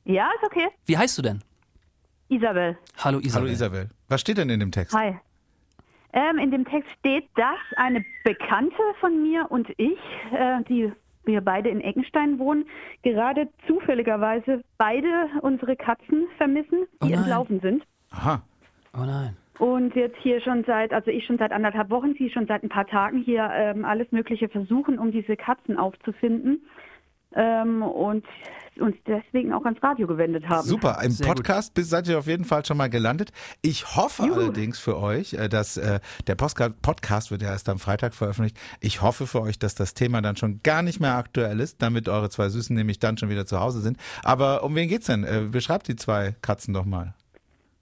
Ja, 0.05 0.29
ist 0.39 0.43
okay. 0.45 0.67
Wie 0.85 0.97
heißt 0.97 1.17
du 1.17 1.21
denn? 1.23 1.43
Isabel. 2.29 2.77
Hallo 2.99 3.19
Isabel. 3.19 3.41
Hallo 3.41 3.51
Isabel. 3.53 3.89
Was 4.07 4.21
steht 4.21 4.37
denn 4.37 4.49
in 4.49 4.59
dem 4.59 4.71
Text? 4.71 4.95
Hi. 4.95 5.17
Ähm, 6.13 6.39
in 6.39 6.51
dem 6.51 6.65
Text 6.65 6.89
steht, 6.99 7.25
dass 7.35 7.59
eine 7.75 8.03
Bekannte 8.23 8.81
von 8.99 9.21
mir 9.21 9.45
und 9.49 9.69
ich, 9.77 9.99
äh, 10.31 10.63
die 10.67 10.91
wir 11.25 11.41
beide 11.41 11.69
in 11.69 11.81
Eckenstein 11.81 12.39
wohnen, 12.39 12.65
gerade 13.03 13.47
zufälligerweise 13.67 14.63
beide 14.77 15.29
unsere 15.41 15.75
Katzen 15.75 16.27
vermissen, 16.37 16.87
Oh 17.01 17.05
die 17.05 17.11
nein. 17.11 17.19
entlaufen 17.19 17.59
sind. 17.59 17.83
Aha. 18.11 18.41
Oh 18.95 19.05
nein. 19.05 19.37
Und 19.59 19.93
jetzt 19.95 20.17
hier 20.21 20.39
schon 20.41 20.63
seit, 20.63 20.93
also 20.93 21.11
ich 21.11 21.25
schon 21.25 21.37
seit 21.37 21.51
anderthalb 21.51 21.89
Wochen, 21.89 22.15
sie 22.17 22.29
schon 22.29 22.47
seit 22.47 22.63
ein 22.63 22.69
paar 22.69 22.87
Tagen 22.87 23.19
hier 23.19 23.49
ähm, 23.53 23.83
alles 23.83 24.09
Mögliche 24.11 24.47
versuchen, 24.47 24.97
um 24.97 25.11
diese 25.11 25.35
Katzen 25.35 25.77
aufzufinden. 25.77 26.63
Ähm, 27.35 27.81
und 27.83 28.25
uns 28.79 28.95
deswegen 29.05 29.53
auch 29.53 29.65
ans 29.65 29.83
Radio 29.83 30.07
gewendet 30.07 30.47
haben. 30.47 30.65
Super, 30.65 30.99
im 31.03 31.11
Sehr 31.11 31.27
gut. 31.27 31.35
Podcast 31.37 31.73
bis- 31.73 31.89
seid 31.89 32.07
ihr 32.07 32.17
auf 32.17 32.27
jeden 32.27 32.45
Fall 32.45 32.65
schon 32.65 32.77
mal 32.77 32.89
gelandet. 32.89 33.31
Ich 33.61 33.95
hoffe 33.97 34.23
Juhu. 34.23 34.35
allerdings 34.35 34.79
für 34.79 34.97
euch, 34.97 35.33
äh, 35.33 35.49
dass 35.49 35.75
äh, 35.77 35.99
der 36.27 36.35
Postka- 36.37 36.73
Podcast 36.81 37.29
wird 37.29 37.41
ja 37.41 37.49
erst 37.49 37.67
am 37.67 37.77
Freitag 37.77 38.13
veröffentlicht. 38.13 38.57
Ich 38.79 39.01
hoffe 39.01 39.27
für 39.27 39.41
euch, 39.41 39.59
dass 39.59 39.75
das 39.75 39.93
Thema 39.95 40.21
dann 40.21 40.37
schon 40.37 40.61
gar 40.63 40.81
nicht 40.81 41.01
mehr 41.01 41.15
aktuell 41.17 41.59
ist, 41.59 41.81
damit 41.81 42.07
eure 42.07 42.29
zwei 42.29 42.47
Süßen 42.47 42.73
nämlich 42.75 42.99
dann 42.99 43.17
schon 43.17 43.29
wieder 43.29 43.45
zu 43.45 43.59
Hause 43.59 43.81
sind. 43.81 43.97
Aber 44.23 44.63
um 44.63 44.73
wen 44.75 44.87
geht's 44.87 45.07
denn? 45.07 45.25
Äh, 45.25 45.41
beschreibt 45.51 45.87
die 45.89 45.97
zwei 45.97 46.35
Katzen 46.41 46.73
doch 46.73 46.85
mal. 46.85 47.15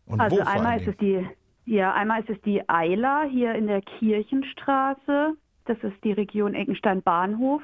Und 0.08 0.20
Also 0.20 0.38
wo 0.38 0.42
einmal 0.42 0.82
ist 0.82 0.88
es 0.88 0.98
die, 0.98 1.24
ja, 1.66 1.94
einmal 1.94 2.22
ist 2.22 2.30
es 2.32 2.42
die 2.42 2.68
Eila 2.68 3.24
hier 3.30 3.54
in 3.54 3.68
der 3.68 3.82
Kirchenstraße. 3.82 5.34
Das 5.66 5.78
ist 5.84 6.04
die 6.04 6.14
Region 6.14 6.56
Eckenstein 6.56 7.02
Bahnhof. 7.04 7.62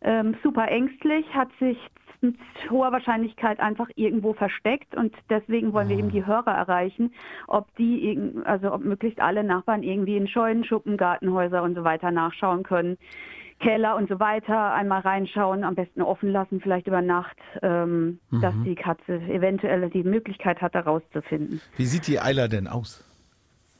Ähm, 0.00 0.36
super 0.42 0.68
ängstlich, 0.68 1.26
hat 1.34 1.48
sich 1.58 1.76
mit 2.20 2.36
hoher 2.68 2.90
Wahrscheinlichkeit 2.90 3.60
einfach 3.60 3.88
irgendwo 3.94 4.32
versteckt 4.32 4.96
und 4.96 5.14
deswegen 5.30 5.72
wollen 5.72 5.88
wir 5.88 5.96
eben 5.98 6.10
die 6.10 6.26
Hörer 6.26 6.50
erreichen, 6.50 7.12
ob 7.46 7.72
die, 7.76 8.08
irgend- 8.10 8.44
also 8.44 8.72
ob 8.72 8.84
möglichst 8.84 9.20
alle 9.20 9.44
Nachbarn 9.44 9.84
irgendwie 9.84 10.16
in 10.16 10.26
Scheunen, 10.26 10.64
Schuppen, 10.64 10.96
Gartenhäuser 10.96 11.62
und 11.62 11.76
so 11.76 11.84
weiter 11.84 12.10
nachschauen 12.10 12.64
können. 12.64 12.98
Keller 13.60 13.96
und 13.96 14.08
so 14.08 14.20
weiter 14.20 14.72
einmal 14.72 15.00
reinschauen, 15.00 15.64
am 15.64 15.74
besten 15.74 16.00
offen 16.00 16.30
lassen, 16.30 16.60
vielleicht 16.60 16.86
über 16.86 17.02
Nacht, 17.02 17.36
ähm, 17.62 18.20
dass 18.30 18.54
die 18.64 18.76
Katze 18.76 19.14
eventuell 19.28 19.90
die 19.90 20.04
Möglichkeit 20.04 20.60
hat, 20.62 20.76
da 20.76 20.80
rauszufinden. 20.80 21.60
Wie 21.76 21.84
sieht 21.86 22.06
die 22.06 22.20
Eiler 22.20 22.46
denn 22.48 22.68
aus? 22.68 23.04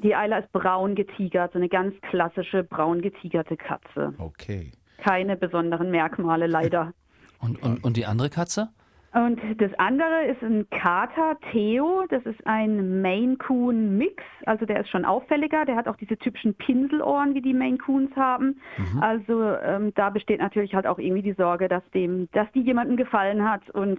Die 0.01 0.15
Eila 0.17 0.39
ist 0.39 0.51
braun 0.53 0.95
getigert, 0.97 1.53
so 1.53 1.59
eine 1.59 1.69
ganz 1.69 1.95
klassische 2.03 2.65
braun 2.65 3.03
getigerte 3.03 3.57
Katze. 3.57 4.15
Okay. 4.19 4.73
Keine 4.99 5.37
besonderen 5.37 5.91
Merkmale 5.91 6.47
leider. 6.47 6.93
Und, 7.41 7.63
und, 7.63 7.85
und 7.85 7.97
die 7.97 8.07
andere 8.07 8.31
Katze? 8.31 8.69
Und 9.15 9.41
das 9.59 9.73
andere 9.79 10.27
ist 10.27 10.43
ein 10.43 10.69
Kater 10.69 11.39
Theo. 11.51 12.05
Das 12.11 12.25
ist 12.27 12.47
ein 12.47 13.01
Maine 13.01 13.37
Coon 13.37 13.97
Mix. 13.97 14.23
Also 14.45 14.67
der 14.67 14.81
ist 14.81 14.91
schon 14.91 15.07
auffälliger. 15.07 15.65
Der 15.65 15.77
hat 15.77 15.89
auch 15.89 15.97
diese 15.97 16.19
typischen 16.19 16.55
Pinselohren, 16.55 17.35
wie 17.35 17.41
die 17.41 17.55
Maine 17.55 17.79
Coons 17.79 18.15
haben. 18.17 18.61
Also 19.01 19.51
ähm, 19.63 19.95
da 19.95 20.11
besteht 20.11 20.41
natürlich 20.41 20.75
halt 20.75 20.87
auch 20.87 20.99
irgendwie 20.99 21.23
die 21.23 21.33
Sorge, 21.33 21.69
dass 21.69 21.83
dem, 21.95 22.29
dass 22.33 22.53
die 22.53 22.61
jemandem 22.61 22.97
gefallen 22.97 23.49
hat 23.49 23.71
und 23.71 23.99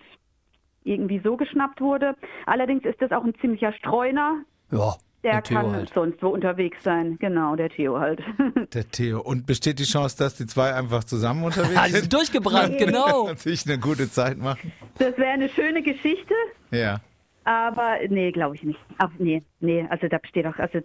irgendwie 0.84 1.20
so 1.24 1.38
geschnappt 1.38 1.82
wurde. 1.82 2.16
Allerdings 2.46 2.86
ist 2.86 3.02
das 3.02 3.12
auch 3.12 3.24
ein 3.24 3.34
ziemlicher 3.42 3.74
Streuner. 3.74 4.44
Ja. 4.72 4.94
Der 5.24 5.44
Theo 5.44 5.58
kann 5.62 5.72
halt. 5.74 5.92
sonst 5.94 6.24
wo 6.24 6.30
unterwegs 6.30 6.82
sein. 6.84 7.18
Genau, 7.20 7.56
der 7.56 7.70
Theo 7.70 8.00
halt. 8.00 8.22
Der 8.74 8.90
Theo. 8.90 9.20
Und 9.22 9.46
besteht 9.46 9.80
die 9.80 9.84
Chance, 9.84 10.18
dass 10.18 10.36
die 10.36 10.46
zwei 10.46 10.74
einfach 10.74 11.04
zusammen 11.04 11.44
unterwegs 11.44 11.76
Ah, 11.78 11.86
die 11.88 11.92
sind? 11.92 12.02
sind 12.04 12.14
durchgebrannt, 12.14 12.78
genau. 12.80 13.28
Und 13.30 13.40
sich 13.40 13.66
eine 13.66 13.78
gute 13.80 14.10
Zeit 14.10 14.38
machen? 14.38 14.72
Das 14.98 15.18
wäre 15.18 15.32
eine 15.32 15.50
schöne 15.50 15.82
Geschichte, 15.84 16.34
Ja. 16.72 17.02
aber 17.44 17.98
nee, 18.08 18.32
glaube 18.32 18.56
ich 18.56 18.64
nicht. 18.64 18.80
Ach, 18.98 19.10
nee, 19.18 19.44
nee, 19.60 19.86
also 19.90 20.08
da 20.08 20.18
besteht 20.20 20.46
auch, 20.46 20.58
also 20.58 20.80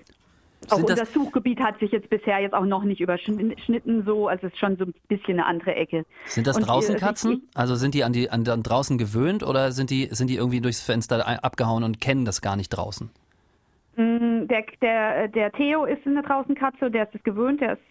auch 0.71 0.77
Sind 0.79 0.89
das- 0.89 0.99
unser 1.01 1.13
Suchgebiet 1.13 1.61
hat 1.61 1.79
sich 1.79 1.93
jetzt 1.93 2.09
bisher 2.11 2.39
jetzt 2.41 2.55
auch 2.55 2.65
noch 2.65 2.85
nicht 2.85 3.01
überschnitten 3.01 4.03
so, 4.07 4.29
also 4.29 4.47
es 4.47 4.53
ist 4.55 4.59
schon 4.59 4.77
so 4.79 4.85
ein 4.87 4.95
bisschen 5.09 5.35
eine 5.39 5.45
andere 5.47 5.75
Ecke. 5.75 6.07
Sind 6.27 6.47
das 6.47 6.57
äh, 6.57 6.63
draußen 6.63 6.97
Katzen? 6.97 7.47
Also 7.55 7.75
sind 7.77 7.95
die 7.95 8.03
an 8.03 8.13
die 8.15 8.31
an, 8.31 8.49
an 8.49 8.63
draußen 8.63 8.97
gewöhnt 8.97 9.43
oder 9.43 9.73
sind 9.73 9.91
die 9.91 10.09
sind 10.11 10.29
die 10.29 10.37
irgendwie 10.37 10.61
durchs 10.63 10.81
Fenster 10.81 11.45
abgehauen 11.45 11.85
und 11.85 12.01
kennen 12.01 12.25
das 12.25 12.41
gar 12.41 12.57
nicht 12.57 12.71
draußen? 12.71 13.11
Mm, 13.97 14.47
Der, 14.49 14.65
der, 14.83 15.29
der 15.29 15.53
Theo 15.53 15.85
ist 15.85 16.07
eine 16.07 16.23
Draußenkatze, 16.23 16.91
der 16.91 17.05
ist 17.05 17.15
es 17.15 17.23
gewöhnt, 17.23 17.61
der 17.61 17.75
ist 17.75 17.83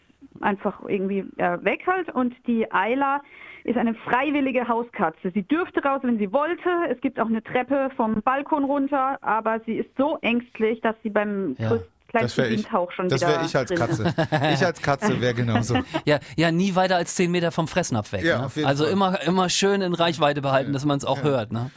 einfach 0.42 0.82
irgendwie 0.88 1.20
äh, 1.38 1.64
weg 1.64 1.82
halt. 1.88 2.10
Und 2.14 2.34
die 2.48 2.70
Ayla 2.72 3.22
ist 3.64 3.78
eine 3.78 3.94
freiwillige 3.96 4.68
Hauskatze. 4.68 5.32
Sie 5.34 5.44
dürfte 5.44 5.82
raus, 5.84 6.02
wenn 6.04 6.18
sie 6.18 6.32
wollte. 6.34 6.70
Es 6.92 7.00
gibt 7.02 7.20
auch 7.20 7.28
eine 7.28 7.42
Treppe 7.44 7.90
vom 7.96 8.22
Balkon 8.22 8.66
runter, 8.66 9.18
aber 9.22 9.60
sie 9.66 9.74
ist 9.78 9.90
so 9.98 10.18
ängstlich, 10.22 10.82
dass 10.82 10.96
sie 11.04 11.10
beim 11.10 11.56
Ja, 11.58 11.78
Das 12.12 12.38
wäre 12.38 12.50
ich. 12.50 12.58
Windhauch 12.66 12.92
schon 12.92 13.08
Das 13.08 13.22
wieder 13.22 13.32
wäre 13.34 13.46
ich 13.46 13.56
als 13.56 13.70
drin. 13.70 13.78
Katze. 13.80 14.14
Ich 14.54 14.66
als 14.66 14.82
Katze 14.82 15.22
wäre 15.22 15.34
genauso. 15.34 15.78
Ja, 16.06 16.20
ja, 16.36 16.52
nie 16.52 16.76
weiter 16.76 16.98
als 16.98 17.16
zehn 17.16 17.32
Meter 17.32 17.52
vom 17.52 17.68
Fressnapf 17.70 18.12
weg. 18.12 18.24
Ja, 18.24 18.50
ne? 18.56 18.66
also 18.66 18.84
Fall. 18.84 18.94
immer 18.94 19.22
immer 19.26 19.50
schön 19.50 19.82
in 19.82 19.94
Reichweite 19.94 20.42
behalten, 20.42 20.74
dass 20.74 20.84
man 20.86 20.98
es 20.98 21.06
auch 21.06 21.24
hört. 21.24 21.52
Ne? 21.54 21.72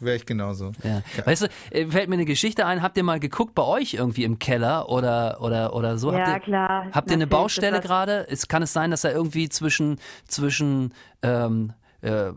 Wäre 0.00 0.16
ich 0.16 0.26
genauso. 0.26 0.72
Ja. 0.82 1.02
Weißt 1.24 1.42
du, 1.42 1.46
äh, 1.70 1.86
fällt 1.86 2.08
mir 2.08 2.14
eine 2.14 2.24
Geschichte 2.24 2.66
ein. 2.66 2.82
Habt 2.82 2.96
ihr 2.96 3.04
mal 3.04 3.20
geguckt 3.20 3.54
bei 3.54 3.64
euch 3.64 3.94
irgendwie 3.94 4.24
im 4.24 4.38
Keller 4.38 4.88
oder 4.88 5.38
oder 5.40 5.74
oder 5.74 5.98
so? 5.98 6.12
Ja, 6.12 6.18
habt 6.18 6.28
ihr, 6.28 6.40
klar. 6.40 6.86
Habt 6.92 7.10
ihr 7.10 7.14
eine 7.14 7.26
Baustelle 7.26 7.80
gerade? 7.80 8.26
Es 8.28 8.48
kann 8.48 8.62
es 8.62 8.72
sein, 8.72 8.90
dass 8.90 9.04
er 9.04 9.12
irgendwie 9.12 9.48
zwischen 9.48 9.98
zwischen 10.26 10.92
ähm, 11.22 11.72
äh, 12.02 12.28
äh, 12.28 12.32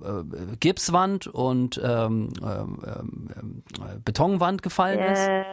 Gipswand 0.59 1.27
und 1.27 1.79
ähm, 1.83 2.29
äh, 2.41 3.99
Betonwand 4.03 4.63
gefallen 4.63 4.99
ist? 4.99 5.27
Äh, 5.27 5.43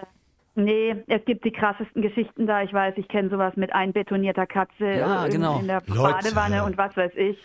nee, 0.54 0.96
es 1.08 1.24
gibt 1.24 1.44
die 1.44 1.50
krassesten 1.50 2.02
Geschichten 2.02 2.46
da. 2.46 2.62
Ich 2.62 2.72
weiß, 2.72 2.94
ich 2.96 3.08
kenne 3.08 3.28
sowas 3.30 3.54
mit 3.56 3.74
einbetonierter 3.74 4.46
Katze 4.46 4.86
Ja, 4.86 5.26
in, 5.26 5.32
genau. 5.32 5.58
in 5.58 5.66
der 5.66 5.82
Leute. 5.86 6.12
Badewanne 6.12 6.64
und 6.64 6.78
was 6.78 6.96
weiß 6.96 7.12
ich. 7.16 7.36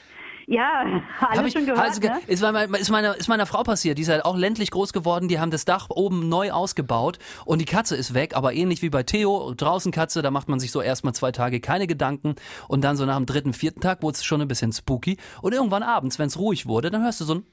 Ja, 0.52 0.84
alles 1.22 1.48
ich, 1.48 1.54
schon 1.54 1.66
gehört. 1.66 1.80
also, 1.80 2.02
ne? 2.02 2.20
ist, 2.28 2.42
meiner, 2.42 2.78
ist, 2.78 2.90
meiner, 2.90 3.16
ist 3.16 3.30
meiner 3.30 3.46
Frau 3.46 3.64
passiert. 3.64 3.98
Die 3.98 4.02
ist 4.02 4.10
halt 4.10 4.26
auch 4.26 4.36
ländlich 4.36 4.70
groß 4.72 4.92
geworden. 4.92 5.30
Die 5.30 5.40
haben 5.40 5.50
das 5.50 5.64
Dach 5.64 5.88
oben 5.90 6.28
neu 6.28 6.52
ausgebaut 6.52 7.20
und 7.46 7.60
die 7.60 7.66
Katze 7.66 7.96
ist 7.96 8.14
weg. 8.14 8.36
Aber 8.36 8.54
ähnlich 8.54 8.82
wie 8.82 8.90
bei 8.90 9.04
Theo, 9.04 9.54
draußen 9.56 9.94
Katze, 9.94 10.22
da 10.22 10.30
macht 10.30 10.50
man 10.50 10.60
sich 10.60 10.72
so 10.72 10.82
erstmal 10.82 11.14
zwei 11.14 11.32
Tage 11.32 11.62
keine 11.62 11.88
Gedanken. 11.88 12.36
Und 12.68 12.82
dann 12.84 12.98
so 12.98 13.06
nach 13.06 13.16
dem 13.16 13.28
dritten, 13.28 13.54
vierten 13.54 13.80
Tag 13.80 14.04
wurde 14.04 14.16
es 14.16 14.26
schon 14.26 14.42
ein 14.42 14.50
bisschen 14.50 14.74
spooky. 14.74 15.16
Und 15.42 15.54
irgendwann 15.54 15.84
abends, 15.84 16.20
wenn 16.20 16.28
es 16.28 16.38
ruhig 16.38 16.66
wurde, 16.66 16.92
dann 16.92 17.02
hörst 17.02 17.22
du 17.22 17.26
so 17.26 17.36
ein 17.36 17.46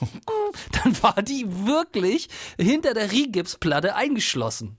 dann 0.84 1.02
war 1.02 1.20
die 1.22 1.44
wirklich 1.66 2.28
hinter 2.58 2.94
der 2.94 3.12
Rigipsplatte 3.12 3.94
eingeschlossen. 3.94 4.78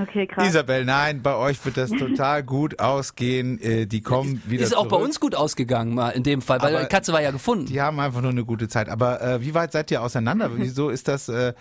Okay, 0.00 0.26
krass. 0.26 0.46
Isabel, 0.46 0.84
nein, 0.84 1.22
bei 1.22 1.34
euch 1.34 1.64
wird 1.64 1.76
das 1.76 1.90
total 1.90 2.42
gut 2.44 2.78
ausgehen. 2.80 3.58
Äh, 3.60 3.86
Die 3.86 4.00
kommen 4.00 4.42
wieder 4.46 4.62
Ist 4.62 4.74
auch 4.76 4.86
zurück. 4.86 4.90
bei 4.90 5.04
uns 5.04 5.18
gut 5.18 5.34
ausgegangen 5.34 5.94
mal 5.94 6.10
in 6.10 6.22
dem 6.22 6.40
Fall, 6.40 6.60
weil 6.62 6.74
Aber 6.74 6.84
die 6.84 6.88
Katze 6.88 7.12
war 7.12 7.20
ja 7.20 7.30
gefunden. 7.30 7.66
Die 7.66 7.80
haben 7.80 7.98
einfach 7.98 8.20
nur 8.22 8.30
eine 8.30 8.44
gute 8.44 8.68
Zeit. 8.68 8.88
Aber 8.88 9.20
äh, 9.20 9.40
wie 9.42 9.54
weit 9.54 9.72
seid 9.72 9.90
ihr 9.90 10.02
auseinander? 10.02 10.50
Wieso 10.56 10.88
ist 10.90 11.08
das, 11.08 11.28
äh, 11.28 11.52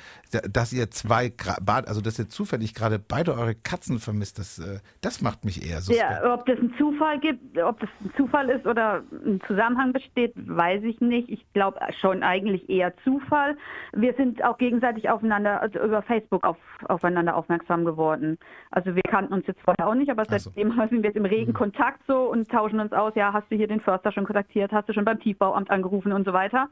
dass 0.51 0.73
ihr 0.73 0.91
zwei, 0.91 1.31
also 1.65 2.01
dass 2.01 2.19
ihr 2.19 2.29
zufällig 2.29 2.73
gerade 2.75 2.99
beide 2.99 3.33
eure 3.33 3.55
Katzen 3.55 3.99
vermisst? 3.99 4.37
Das, 4.39 4.59
äh, 4.59 4.79
das 5.01 5.21
macht 5.21 5.43
mich 5.45 5.67
eher 5.67 5.81
so. 5.81 5.93
Ja, 5.93 6.33
ob 6.33 6.45
das 6.45 6.59
einen 6.59 6.73
Zufall 6.77 7.19
gibt, 7.19 7.57
ob 7.57 7.79
das 7.79 7.89
ein 8.03 8.11
Zufall 8.17 8.49
ist 8.49 8.65
oder 8.67 9.01
ein 9.25 9.41
Zusammenhang 9.47 9.93
besteht, 9.93 10.33
weiß 10.35 10.83
ich 10.83 10.99
nicht. 11.01 11.29
Ich 11.29 11.45
glaube 11.53 11.79
schon 12.01 12.21
eigentlich 12.23 12.69
eher 12.69 12.93
Zufall. 13.03 13.57
Wir 13.93 14.13
sind 14.13 14.43
auch 14.43 14.57
gegenseitig 14.57 15.09
aufeinander, 15.09 15.61
also 15.61 15.79
über 15.79 16.01
Facebook 16.01 16.43
auf, 16.43 16.57
aufeinander 16.87 17.35
aufmerksam 17.35 17.85
geworden. 17.85 18.26
Also 18.71 18.95
wir 18.95 19.01
kannten 19.03 19.33
uns 19.33 19.47
jetzt 19.47 19.61
vorher 19.61 19.87
auch 19.87 19.95
nicht, 19.95 20.09
aber 20.11 20.23
Ach 20.27 20.39
so. 20.39 20.49
seitdem 20.49 20.71
sind 20.71 21.03
wir 21.03 21.09
jetzt 21.09 21.15
im 21.15 21.25
regen 21.25 21.53
Kontakt 21.53 22.01
so 22.07 22.29
und 22.29 22.49
tauschen 22.49 22.79
uns 22.79 22.93
aus. 22.93 23.13
Ja, 23.15 23.33
hast 23.33 23.49
du 23.51 23.55
hier 23.55 23.67
den 23.67 23.79
Förster 23.79 24.11
schon 24.11 24.25
kontaktiert? 24.25 24.71
Hast 24.71 24.89
du 24.89 24.93
schon 24.93 25.05
beim 25.05 25.19
Tiefbauamt 25.19 25.71
angerufen 25.71 26.11
und 26.11 26.25
so 26.25 26.33
weiter? 26.33 26.69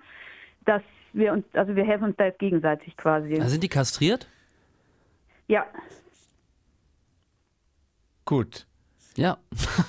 Dass 0.66 0.82
wir 1.14 1.32
uns, 1.34 1.46
also 1.54 1.76
wir 1.76 1.86
helfen 1.86 2.06
uns 2.06 2.18
da 2.18 2.26
jetzt 2.26 2.40
gegenseitig 2.40 2.98
quasi. 2.98 3.40
Sind 3.42 3.64
die 3.64 3.70
kastriert? 3.70 4.28
Ja. 5.48 5.66
Gut. 8.26 8.66
Ja. 9.18 9.38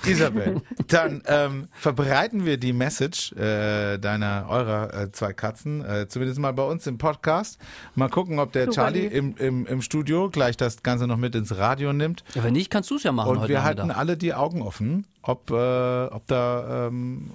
Isabel, 0.05 0.61
dann 0.87 1.21
ähm, 1.27 1.67
verbreiten 1.73 2.45
wir 2.45 2.57
die 2.57 2.71
Message 2.73 3.33
äh, 3.33 3.97
deiner, 3.97 4.45
eurer 4.49 4.93
äh, 4.93 5.11
zwei 5.11 5.33
Katzen, 5.33 5.83
äh, 5.83 6.07
zumindest 6.07 6.39
mal 6.39 6.53
bei 6.53 6.63
uns 6.63 6.87
im 6.87 6.97
Podcast. 6.97 7.59
Mal 7.95 8.09
gucken, 8.09 8.39
ob 8.39 8.53
der 8.53 8.63
Super 8.65 8.75
Charlie 8.75 9.05
im, 9.05 9.35
im, 9.37 9.65
im 9.65 9.81
Studio 9.81 10.29
gleich 10.29 10.55
das 10.55 10.81
Ganze 10.81 11.07
noch 11.07 11.17
mit 11.17 11.35
ins 11.35 11.57
Radio 11.57 11.91
nimmt. 11.93 12.23
ja 12.35 12.43
wenn 12.43 12.53
nicht, 12.53 12.69
kannst 12.69 12.89
du 12.89 12.95
es 12.95 13.03
ja 13.03 13.11
machen 13.11 13.31
Und 13.31 13.39
heute 13.41 13.49
wir 13.49 13.63
halten 13.63 13.91
alle 13.91 14.15
die 14.17 14.33
Augen 14.33 14.61
offen, 14.61 15.05
ob, 15.23 15.51
äh, 15.51 15.53
ob 16.05 16.25
da 16.27 16.87
ähm, 16.87 17.31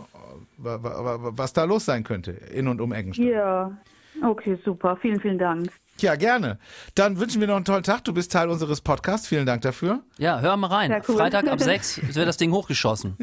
wa- 0.57 0.83
wa- 0.83 1.05
wa- 1.23 1.33
was 1.37 1.53
da 1.53 1.65
los 1.65 1.85
sein 1.85 2.05
könnte 2.05 2.31
in 2.33 2.69
und 2.69 2.81
um 2.81 2.93
Eggenstein. 2.93 3.29
Ja. 3.29 3.73
Okay, 4.23 4.59
super. 4.65 4.97
Vielen, 5.01 5.21
vielen 5.21 5.39
Dank. 5.39 5.69
Ja, 5.99 6.15
gerne. 6.17 6.59
Dann 6.95 7.19
wünschen 7.21 7.41
wir 7.41 7.49
noch 7.49 7.57
einen 7.57 7.65
tollen 7.65 7.83
Tag. 7.83 8.05
Du 8.05 8.15
bist 8.15 8.33
Teil 8.33 8.49
unseres 8.49 8.81
Podcasts. 8.81 9.29
Vielen 9.29 9.47
Dank 9.47 9.63
dafür. 9.63 10.01
Ja, 10.19 10.41
hör 10.41 10.57
mal 10.57 10.69
rein. 10.69 11.03
Cool. 11.07 11.17
Freitag 11.17 11.49
ab 11.49 11.61
6 11.63 12.15
wird 12.15 12.27
das 12.29 12.37
Ding 12.39 12.51
hochgeschossen. 12.53 13.17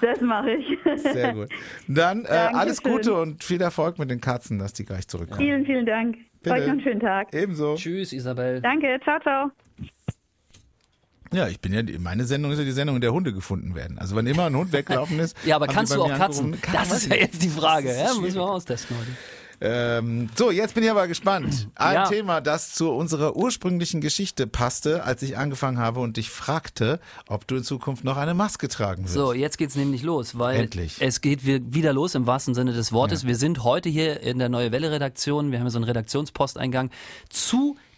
Das 0.00 0.20
mache 0.20 0.50
ich. 0.52 0.78
Sehr 1.00 1.32
gut. 1.32 1.48
Dann 1.88 2.24
äh, 2.24 2.28
alles 2.28 2.82
Gute 2.82 3.14
und 3.14 3.42
viel 3.42 3.60
Erfolg 3.60 3.98
mit 3.98 4.10
den 4.10 4.20
Katzen, 4.20 4.58
dass 4.58 4.72
die 4.74 4.84
gleich 4.84 5.08
zurückkommen. 5.08 5.40
Vielen, 5.40 5.64
vielen 5.64 5.86
Dank. 5.86 6.16
Bitte. 6.42 6.56
Euch 6.56 6.62
noch 6.66 6.72
einen 6.72 6.80
schönen 6.82 7.00
Tag. 7.00 7.34
Ebenso. 7.34 7.74
Tschüss, 7.76 8.12
Isabel. 8.12 8.60
Danke. 8.60 8.98
Ciao, 9.02 9.18
ciao. 9.20 9.50
Ja, 11.32 11.48
ich 11.48 11.58
bin 11.60 11.72
ja, 11.72 11.82
meine 11.98 12.24
Sendung 12.24 12.52
ist 12.52 12.58
ja 12.58 12.64
die 12.64 12.70
Sendung, 12.70 12.94
in 12.96 13.00
der 13.00 13.12
Hunde 13.12 13.32
gefunden 13.32 13.74
werden. 13.74 13.98
Also 13.98 14.14
wenn 14.14 14.26
immer 14.26 14.44
ein 14.44 14.54
Hund 14.54 14.72
weggelaufen 14.72 15.18
ist. 15.20 15.36
Ja, 15.44 15.56
aber 15.56 15.66
kannst 15.66 15.92
du 15.94 16.00
auch 16.02 16.08
Katzen? 16.16 16.60
Kann- 16.60 16.74
Das 16.74 16.92
ist 16.92 17.08
ja 17.08 17.16
jetzt 17.16 17.42
die 17.42 17.48
Frage. 17.48 17.88
Ja, 17.92 18.14
müssen 18.20 18.36
wir 18.36 18.42
austesten 18.42 18.96
heute. 18.96 19.10
Ähm, 19.64 20.28
so, 20.36 20.50
jetzt 20.50 20.74
bin 20.74 20.84
ich 20.84 20.90
aber 20.90 21.08
gespannt. 21.08 21.68
Ein 21.74 21.94
Ja. 21.94 22.06
Thema, 22.06 22.40
das 22.42 22.74
zu 22.74 22.90
unserer 22.90 23.34
ursprünglichen 23.34 24.00
Geschichte 24.02 24.46
passte, 24.46 25.04
als 25.04 25.22
ich 25.22 25.38
angefangen 25.38 25.78
habe 25.78 26.00
und 26.00 26.18
dich 26.18 26.28
fragte, 26.28 27.00
ob 27.28 27.46
du 27.48 27.56
in 27.56 27.64
Zukunft 27.64 28.04
noch 28.04 28.18
eine 28.18 28.34
Maske 28.34 28.68
tragen 28.68 29.04
wirst. 29.04 29.14
So, 29.14 29.32
jetzt 29.32 29.56
geht's 29.56 29.74
nämlich 29.74 30.02
los, 30.02 30.38
weil 30.38 30.60
Endlich. 30.60 30.96
es 31.00 31.22
geht 31.22 31.46
wieder 31.46 31.92
los 31.94 32.14
im 32.14 32.26
wahrsten 32.26 32.54
Sinne 32.54 32.74
des 32.74 32.92
Wortes. 32.92 33.26
Wir 33.26 33.36
sind 33.36 33.64
heute 33.64 33.88
hier 33.88 34.20
in 34.20 34.38
der 34.38 34.50
Neue 34.50 34.70
Welle 34.70 34.90
Redaktion, 34.90 35.50
wir 35.50 35.60
haben 35.60 35.70
so 35.70 35.78
einen 35.78 35.84
Redaktionsposteingang 35.84 36.90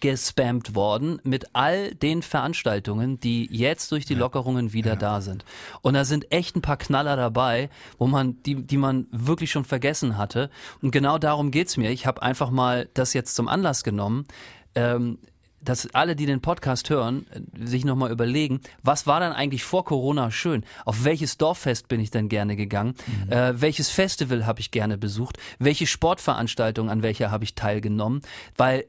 zugespammt 0.07 0.75
worden 0.75 1.21
mit 1.25 1.47
all 1.53 1.95
den 1.95 2.23
Veranstaltungen, 2.23 3.19
die 3.19 3.49
jetzt 3.51 3.91
durch 3.93 4.05
die 4.05 4.15
Lockerungen 4.15 4.73
wieder 4.73 4.95
da 4.97 5.21
sind. 5.21 5.45
Und 5.83 5.95
da 5.95 6.05
sind 6.05 6.31
echt 6.31 6.57
ein 6.57 6.63
paar 6.63 6.77
Knaller 6.77 7.17
dabei, 7.17 7.71
wo 7.99 8.07
man 8.07 8.43
die 8.45 8.55
die 8.67 8.77
man 8.77 9.07
wirklich 9.11 9.51
schon 9.51 9.65
vergessen 9.65 10.17
hatte 10.17 10.51
und 10.83 10.91
genau 10.91 11.19
darum 11.19 11.51
geht's 11.51 11.77
mir. 11.77 11.91
Ich 11.91 12.07
habe 12.07 12.23
einfach 12.23 12.51
mal 12.51 12.89
das 12.95 13.15
jetzt 13.15 13.35
zum 13.35 13.49
Anlass 13.49 13.83
genommen. 13.83 14.27
Ähm, 14.75 15.19
dass 15.63 15.93
alle, 15.95 16.15
die 16.15 16.27
den 16.27 16.41
Podcast 16.41 16.91
hören, 16.91 17.27
äh, 17.31 17.67
sich 17.67 17.85
nochmal 17.85 18.13
überlegen, 18.13 18.61
was 18.85 19.09
war 19.09 19.19
dann 19.19 19.33
eigentlich 19.33 19.65
vor 19.65 19.85
Corona 19.85 20.31
schön? 20.31 20.65
Auf 20.85 21.05
welches 21.05 21.39
Dorffest 21.39 21.89
bin 21.89 21.99
ich 21.99 22.11
denn 22.11 22.29
gerne 22.29 22.55
gegangen? 22.55 22.95
Äh, 23.29 23.55
welches 23.57 23.91
Festival 23.91 24.47
habe 24.47 24.61
ich 24.61 24.71
gerne 24.71 24.97
besucht? 24.97 25.39
Welche 25.59 25.89
Sportveranstaltung, 25.89 26.89
an 26.89 27.03
welcher 27.03 27.33
habe 27.33 27.43
ich 27.43 27.57
teilgenommen? 27.57 28.21
Weil 28.57 28.85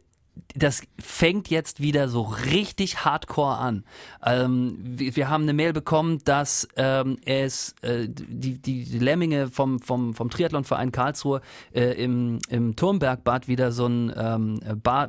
das 0.56 0.82
fängt 1.00 1.50
jetzt 1.50 1.82
wieder 1.82 2.10
so 2.10 2.22
richtig 2.22 3.06
hardcore 3.06 3.58
an. 3.58 3.84
Ähm, 4.26 4.78
wir, 4.80 5.16
wir 5.16 5.30
haben 5.30 5.44
eine 5.44 5.54
Mail 5.54 5.74
bekommen, 5.74 6.20
dass 6.26 6.68
ähm, 6.76 7.18
es 7.26 7.76
äh, 7.82 8.08
die, 8.10 8.60
die, 8.60 8.84
Lemminge 9.00 9.50
vom, 9.50 9.80
vom, 9.80 10.14
vom 10.14 10.30
Triathlonverein 10.30 10.92
Karlsruhe 10.92 11.42
äh, 11.74 12.04
im, 12.04 12.40
im 12.50 12.76
Turmbergbad 12.76 13.48
wieder 13.48 13.72
so 13.72 13.88
ein 13.88 14.14
ähm, 14.16 14.60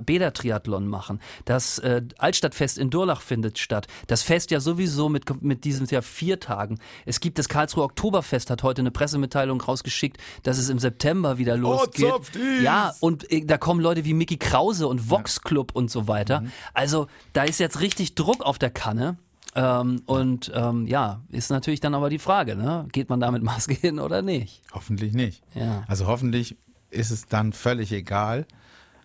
Bäder-Triathlon 0.04 0.86
machen. 0.86 1.20
Das 1.44 1.78
äh, 1.78 2.02
Altstadtfest 2.18 2.78
in 2.78 2.90
Durlach 2.90 3.20
findet 3.20 3.58
statt. 3.58 3.86
Das 4.06 4.22
Fest 4.22 4.50
ja 4.50 4.60
sowieso 4.60 5.08
mit, 5.08 5.42
mit 5.42 5.64
diesem 5.64 5.86
Jahr 5.86 6.02
vier 6.02 6.40
Tagen. 6.40 6.78
Es 7.06 7.20
gibt 7.20 7.38
das 7.38 7.48
Karlsruher 7.48 7.84
Oktoberfest, 7.84 8.50
hat 8.50 8.62
heute 8.62 8.82
eine 8.82 8.90
Pressemitteilung 8.90 9.60
rausgeschickt, 9.60 10.18
dass 10.42 10.58
es 10.58 10.68
im 10.68 10.78
September 10.78 11.38
wieder 11.38 11.56
losgeht. 11.56 12.10
zopfdies! 12.10 12.62
ja, 12.62 12.92
und 13.00 13.30
äh, 13.30 13.44
da 13.44 13.58
kommen 13.58 13.80
Leute 13.80 14.04
wie 14.04 14.14
Mickey 14.14 14.36
Krause 14.36 14.88
und 14.88 15.10
Vox 15.10 15.17
Club 15.24 15.72
und 15.72 15.90
so 15.90 16.08
weiter. 16.08 16.44
Also 16.74 17.08
da 17.32 17.44
ist 17.44 17.60
jetzt 17.60 17.80
richtig 17.80 18.14
Druck 18.14 18.42
auf 18.42 18.58
der 18.58 18.70
Kanne. 18.70 19.16
Ähm, 19.54 20.02
und 20.06 20.52
ähm, 20.54 20.86
ja, 20.86 21.20
ist 21.30 21.50
natürlich 21.50 21.80
dann 21.80 21.94
aber 21.94 22.10
die 22.10 22.18
Frage, 22.18 22.54
ne? 22.54 22.86
geht 22.92 23.08
man 23.08 23.18
da 23.18 23.30
mit 23.30 23.42
Maske 23.42 23.74
hin 23.74 23.98
oder 23.98 24.22
nicht? 24.22 24.62
Hoffentlich 24.72 25.14
nicht. 25.14 25.42
Ja. 25.54 25.84
Also 25.88 26.06
hoffentlich 26.06 26.56
ist 26.90 27.10
es 27.10 27.26
dann 27.26 27.52
völlig 27.52 27.92
egal. 27.92 28.46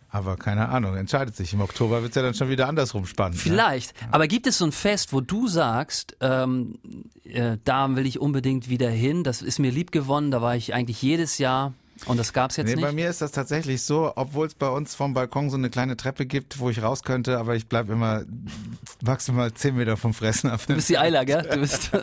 Aber 0.10 0.36
keine 0.38 0.70
Ahnung, 0.70 0.96
entscheidet 0.96 1.36
sich. 1.36 1.54
Im 1.54 1.62
Oktober 1.62 2.04
wird 2.04 2.12
es 2.12 2.16
ja 2.16 2.22
dann 2.22 2.36
schon 2.36 2.48
wieder 2.48 2.68
andersrum 2.68 3.08
spannend. 3.08 3.38
Ne? 3.38 3.42
Vielleicht. 3.42 3.96
Aber 4.12 4.28
gibt 4.28 4.46
es 4.46 4.60
so 4.60 4.66
ein 4.66 4.72
Fest, 4.72 5.12
wo 5.12 5.22
du 5.22 5.48
sagst, 5.48 6.16
ähm, 6.22 6.78
äh, 7.24 7.58
da 7.64 7.96
will 7.96 8.06
ich 8.06 8.20
unbedingt 8.20 8.70
wieder 8.70 8.92
hin, 8.92 9.24
das 9.24 9.42
ist 9.42 9.58
mir 9.58 9.72
lieb 9.72 9.92
gewonnen, 9.92 10.30
da 10.30 10.40
war 10.40 10.56
ich 10.56 10.76
eigentlich 10.76 11.02
jedes 11.02 11.40
Jahr 11.40 11.74
und 12.06 12.18
das 12.18 12.34
gab's 12.34 12.58
jetzt 12.58 12.68
Nee, 12.68 12.76
nicht? 12.76 12.84
bei 12.84 12.92
mir 12.92 13.10
ist 13.10 13.22
das 13.22 13.32
tatsächlich 13.32 13.82
so, 13.84 14.12
obwohl 14.16 14.48
es 14.48 14.56
bei 14.56 14.68
uns 14.70 14.96
vom 14.96 15.14
Balkon 15.14 15.50
so 15.50 15.58
eine 15.58 15.70
kleine 15.70 15.96
Treppe 15.98 16.26
gibt, 16.26 16.60
wo 16.60 16.70
ich 16.70 16.82
raus 16.84 17.04
könnte, 17.04 17.38
aber 17.38 17.56
ich 17.56 17.68
bleib 17.68 17.90
immer 17.90 18.24
maximal 19.04 19.54
10 19.54 19.76
Meter 19.76 19.98
vom 19.98 20.14
Fressen 20.14 20.50
ab. 20.50 20.62
Du 20.68 20.76
bist 20.76 20.90
die 20.90 20.98
Eiler, 20.98 21.26
gell? 21.26 21.42
Du 21.44 21.60
bist, 21.60 21.92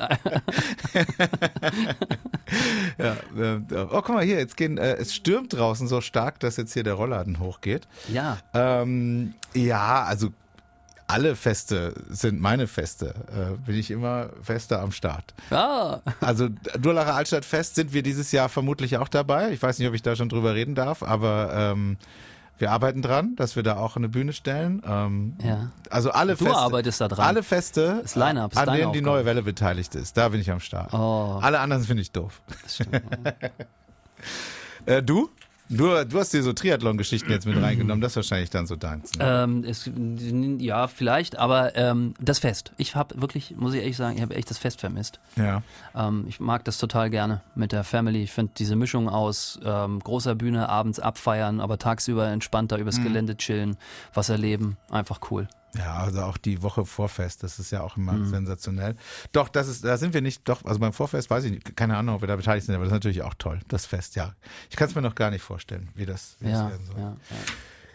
Ja, 2.98 3.12
äh, 3.36 3.60
oh, 3.74 3.86
guck 4.02 4.08
mal 4.10 4.24
hier, 4.24 4.38
jetzt 4.38 4.56
gehen, 4.56 4.76
äh, 4.78 4.94
es 4.94 5.14
stürmt 5.14 5.52
draußen 5.52 5.86
so 5.88 6.00
stark, 6.00 6.40
dass 6.40 6.56
jetzt 6.56 6.72
hier 6.72 6.82
der 6.82 6.94
Rollladen 6.94 7.38
hochgeht. 7.38 7.86
ja. 8.12 8.38
Ähm, 8.54 9.34
ja, 9.54 10.04
also 10.04 10.28
alle 11.10 11.36
Feste 11.36 11.94
sind 12.08 12.40
meine 12.40 12.66
Feste. 12.66 13.14
Äh, 13.28 13.56
bin 13.66 13.76
ich 13.76 13.90
immer 13.90 14.30
fester 14.42 14.80
am 14.80 14.92
Start. 14.92 15.34
Ja. 15.50 16.00
Also 16.20 16.48
Durlacher 16.78 17.14
Altstadtfest 17.14 17.74
sind 17.74 17.92
wir 17.92 18.02
dieses 18.02 18.32
Jahr 18.32 18.48
vermutlich 18.48 18.96
auch 18.98 19.08
dabei. 19.08 19.50
Ich 19.52 19.62
weiß 19.62 19.78
nicht, 19.78 19.88
ob 19.88 19.94
ich 19.94 20.02
da 20.02 20.16
schon 20.16 20.28
drüber 20.28 20.54
reden 20.54 20.74
darf, 20.74 21.02
aber 21.02 21.50
ähm, 21.54 21.96
wir 22.58 22.70
arbeiten 22.72 23.00
dran, 23.00 23.36
dass 23.36 23.56
wir 23.56 23.62
da 23.62 23.76
auch 23.78 23.96
eine 23.96 24.08
Bühne 24.10 24.32
stellen. 24.34 24.82
Ähm, 24.86 25.34
Ja. 25.42 25.70
Also 25.88 26.10
alle 26.10 26.36
Du 26.36 26.44
Feste. 26.44 26.58
arbeitest 26.58 27.00
da 27.00 27.08
dran. 27.08 27.26
Alle 27.26 27.42
Feste, 27.42 28.00
Das 28.02 28.16
an 28.16 28.36
denen 28.36 28.76
die 28.76 28.84
Aufgabe. 28.84 29.02
neue 29.02 29.24
Welle 29.24 29.42
beteiligt 29.42 29.94
ist. 29.94 30.16
Da 30.16 30.28
bin 30.28 30.40
ich 30.42 30.50
am 30.50 30.60
Start. 30.60 30.92
Oh. 30.92 31.38
Alle 31.40 31.60
anderen 31.60 31.82
finde 31.84 32.02
ich 32.02 32.12
doof. 32.12 32.40
Das 32.62 32.74
stimmt. 32.74 33.02
Äh, 34.86 35.02
du? 35.02 35.30
Du? 35.70 36.04
Du 36.04 36.18
hast 36.18 36.32
dir 36.34 36.42
so 36.42 36.52
Triathlon-Geschichten 36.52 37.30
jetzt 37.30 37.46
mit 37.46 37.60
reingenommen. 37.60 38.00
Das 38.00 38.12
ist 38.12 38.16
wahrscheinlich 38.16 38.50
dann 38.50 38.66
so 38.66 38.76
deins. 38.76 39.14
Ne? 39.16 39.24
Ähm, 39.26 39.64
es, 39.64 39.90
ja, 40.58 40.86
vielleicht, 40.88 41.38
aber 41.38 41.76
ähm, 41.76 42.14
das 42.20 42.38
Fest. 42.38 42.72
Ich 42.76 42.94
habe 42.96 43.20
wirklich, 43.20 43.54
muss 43.56 43.72
ich 43.74 43.80
ehrlich 43.80 43.96
sagen, 43.96 44.16
ich 44.16 44.22
habe 44.22 44.34
echt 44.34 44.50
das 44.50 44.58
Fest 44.58 44.80
vermisst. 44.80 45.18
Ja. 45.36 45.62
Ähm, 45.94 46.26
ich 46.28 46.40
mag 46.40 46.64
das 46.64 46.78
total 46.78 47.10
gerne 47.10 47.40
mit 47.54 47.72
der 47.72 47.84
Family. 47.84 48.22
Ich 48.22 48.32
finde 48.32 48.52
diese 48.58 48.76
Mischung 48.76 49.08
aus 49.08 49.58
ähm, 49.64 50.00
großer 50.00 50.34
Bühne, 50.34 50.68
abends 50.68 51.00
abfeiern, 51.00 51.60
aber 51.60 51.78
tagsüber 51.78 52.28
entspannter 52.28 52.78
übers 52.78 52.98
Mhm. 52.98 53.04
Gelände 53.04 53.36
chillen, 53.36 53.76
was 54.12 54.28
erleben, 54.28 54.76
einfach 54.90 55.20
cool. 55.30 55.48
Ja, 55.76 55.94
also 55.98 56.22
auch 56.22 56.36
die 56.36 56.62
Woche 56.62 56.84
Vorfest, 56.84 57.42
das 57.42 57.58
ist 57.58 57.70
ja 57.70 57.82
auch 57.82 57.96
Mhm. 57.96 58.08
immer 58.08 58.26
sensationell. 58.26 58.96
Doch, 59.32 59.48
das 59.48 59.68
ist, 59.68 59.84
da 59.84 59.96
sind 59.96 60.14
wir 60.14 60.20
nicht, 60.20 60.48
doch, 60.48 60.64
also 60.64 60.80
beim 60.80 60.92
Vorfest 60.92 61.30
weiß 61.30 61.44
ich 61.44 61.52
nicht, 61.52 61.76
keine 61.76 61.96
Ahnung, 61.96 62.16
ob 62.16 62.22
wir 62.22 62.28
da 62.28 62.36
beteiligt 62.36 62.66
sind, 62.66 62.74
aber 62.74 62.84
das 62.84 62.90
ist 62.90 62.96
natürlich 62.96 63.22
auch 63.22 63.34
toll, 63.34 63.60
das 63.68 63.86
Fest, 63.86 64.16
ja. 64.16 64.34
Ich 64.68 64.76
kann 64.76 64.88
es 64.88 64.94
mir 64.94 65.02
noch 65.02 65.14
gar 65.14 65.30
nicht 65.30 65.42
vorstellen, 65.42 65.88
wie 65.94 66.06
das, 66.06 66.36
wie 66.40 66.48
Ja, 66.50 66.62
das 66.62 66.70
werden 66.72 66.86
soll. 66.86 66.96
ja, 66.98 67.08
ja. 67.30 67.36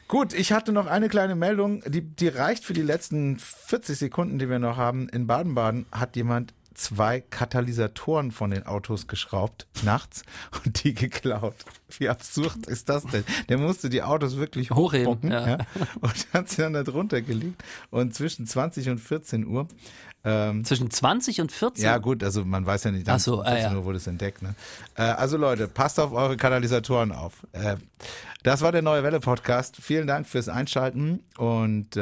Gut, 0.08 0.34
ich 0.34 0.52
hatte 0.52 0.72
noch 0.72 0.86
eine 0.86 1.10
kleine 1.10 1.36
Meldung, 1.36 1.82
die, 1.88 2.02
die 2.02 2.28
reicht 2.28 2.64
für 2.64 2.74
die 2.74 2.84
letzten 2.84 3.40
40 3.40 3.98
Sekunden, 3.98 4.38
die 4.38 4.48
wir 4.50 4.60
noch 4.60 4.78
haben. 4.78 5.10
In 5.10 5.26
Baden-Baden 5.26 5.88
hat 5.92 6.16
jemand 6.16 6.54
zwei 6.76 7.22
Katalysatoren 7.22 8.32
von 8.32 8.52
den 8.52 8.66
Autos 8.66 9.08
geschraubt 9.08 9.68
nachts 9.84 10.24
und 10.66 10.84
die 10.84 10.94
geklaut. 10.94 11.56
Wie 11.98 12.10
absurd 12.10 12.68
ist 12.68 12.90
das 12.90 13.04
denn? 13.06 13.24
Der 13.50 13.58
musste 13.58 13.90
die 13.90 14.04
Autos 14.04 14.38
wirklich 14.38 14.72
Hochheben, 14.72 15.32
ja. 15.32 15.48
ja. 15.48 15.58
und 16.02 16.28
hat 16.34 16.50
sie 16.50 16.62
dann 16.62 16.74
da 16.74 16.84
drunter 16.84 17.22
gelegt. 17.22 17.64
Und 17.90 18.14
zwischen 18.14 18.46
20 18.46 18.90
und 18.90 19.00
14 19.00 19.48
Uhr 19.48 19.68
ähm, 20.26 20.66
Zwischen 20.66 20.90
20 20.90 21.42
und 21.42 21.52
14? 21.52 21.86
ja, 21.86 21.98
gut, 22.00 22.24
also 22.24 22.44
man 22.44 22.66
weiß 22.66 22.86
ja 22.86 22.92
nicht, 22.92 23.08
dann 23.08 23.16
Ach 23.16 23.20
so, 23.20 23.42
ah, 23.44 23.52
14 23.52 23.72
ja. 23.72 23.78
Uhr 23.78 23.86
wurde 23.86 23.98
es 23.98 24.08
entdeckt. 24.08 24.42
Ne? 24.42 24.56
Äh, 24.96 25.04
also 25.04 25.38
Leute, 25.38 25.68
passt 25.68 26.00
auf 26.00 26.12
eure 26.12 26.36
Katalysatoren 26.36 27.12
auf. 27.12 27.46
Äh, 27.52 27.76
das 28.44 28.62
war 28.62 28.72
der 28.72 28.84
Neue 28.84 29.02
Welle 29.02 29.20
Podcast. 29.20 29.78
Vielen 29.82 30.06
Dank 30.06 30.28
fürs 30.28 30.50
Einschalten 30.50 31.22
und 31.38 31.98
äh, 31.98 32.00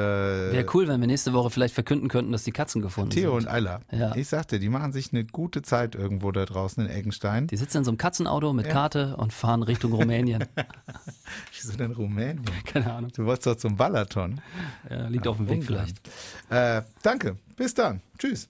Wäre 0.51 0.65
cool, 0.73 0.89
wenn 0.89 0.99
wir 0.99 1.07
nächste 1.07 1.31
Woche 1.31 1.49
vielleicht 1.49 1.73
verkünden 1.73 2.09
könnten, 2.09 2.33
dass 2.33 2.43
die 2.43 2.51
Katzen 2.51 2.81
gefunden 2.81 3.11
Theo 3.11 3.39
sind. 3.39 3.47
und 3.47 3.53
Ayla. 3.53 3.79
Ja. 3.91 4.13
Ich 4.17 4.27
sagte, 4.27 4.59
die 4.59 4.67
machen 4.67 4.91
sich 4.91 5.13
eine 5.13 5.23
gute 5.23 5.61
Zeit 5.61 5.95
irgendwo 5.95 6.33
da 6.33 6.43
draußen 6.43 6.85
in 6.85 6.91
Eggenstein. 6.91 7.47
Die 7.47 7.55
sitzen 7.55 7.77
in 7.77 7.83
so 7.85 7.91
einem 7.91 7.97
Katzenauto 7.97 8.51
mit 8.51 8.69
Karte 8.69 9.15
und 9.15 9.31
fahren 9.31 9.63
Richtung 9.63 9.93
Rumänien. 9.93 10.43
Wieso 11.53 11.77
denn 11.77 11.93
Rumänien? 11.93 12.43
Keine 12.65 12.91
Ahnung. 12.93 13.11
Du 13.15 13.25
wolltest 13.25 13.47
doch 13.47 13.55
zum 13.55 13.77
Balaton. 13.77 14.41
Ja, 14.89 15.07
liegt 15.07 15.27
auf 15.27 15.37
dem 15.37 15.47
Weg 15.47 15.63
vielleicht. 15.63 15.95
Äh, 16.49 16.81
danke. 17.03 17.37
Bis 17.55 17.73
dann. 17.73 18.01
Tschüss. 18.17 18.49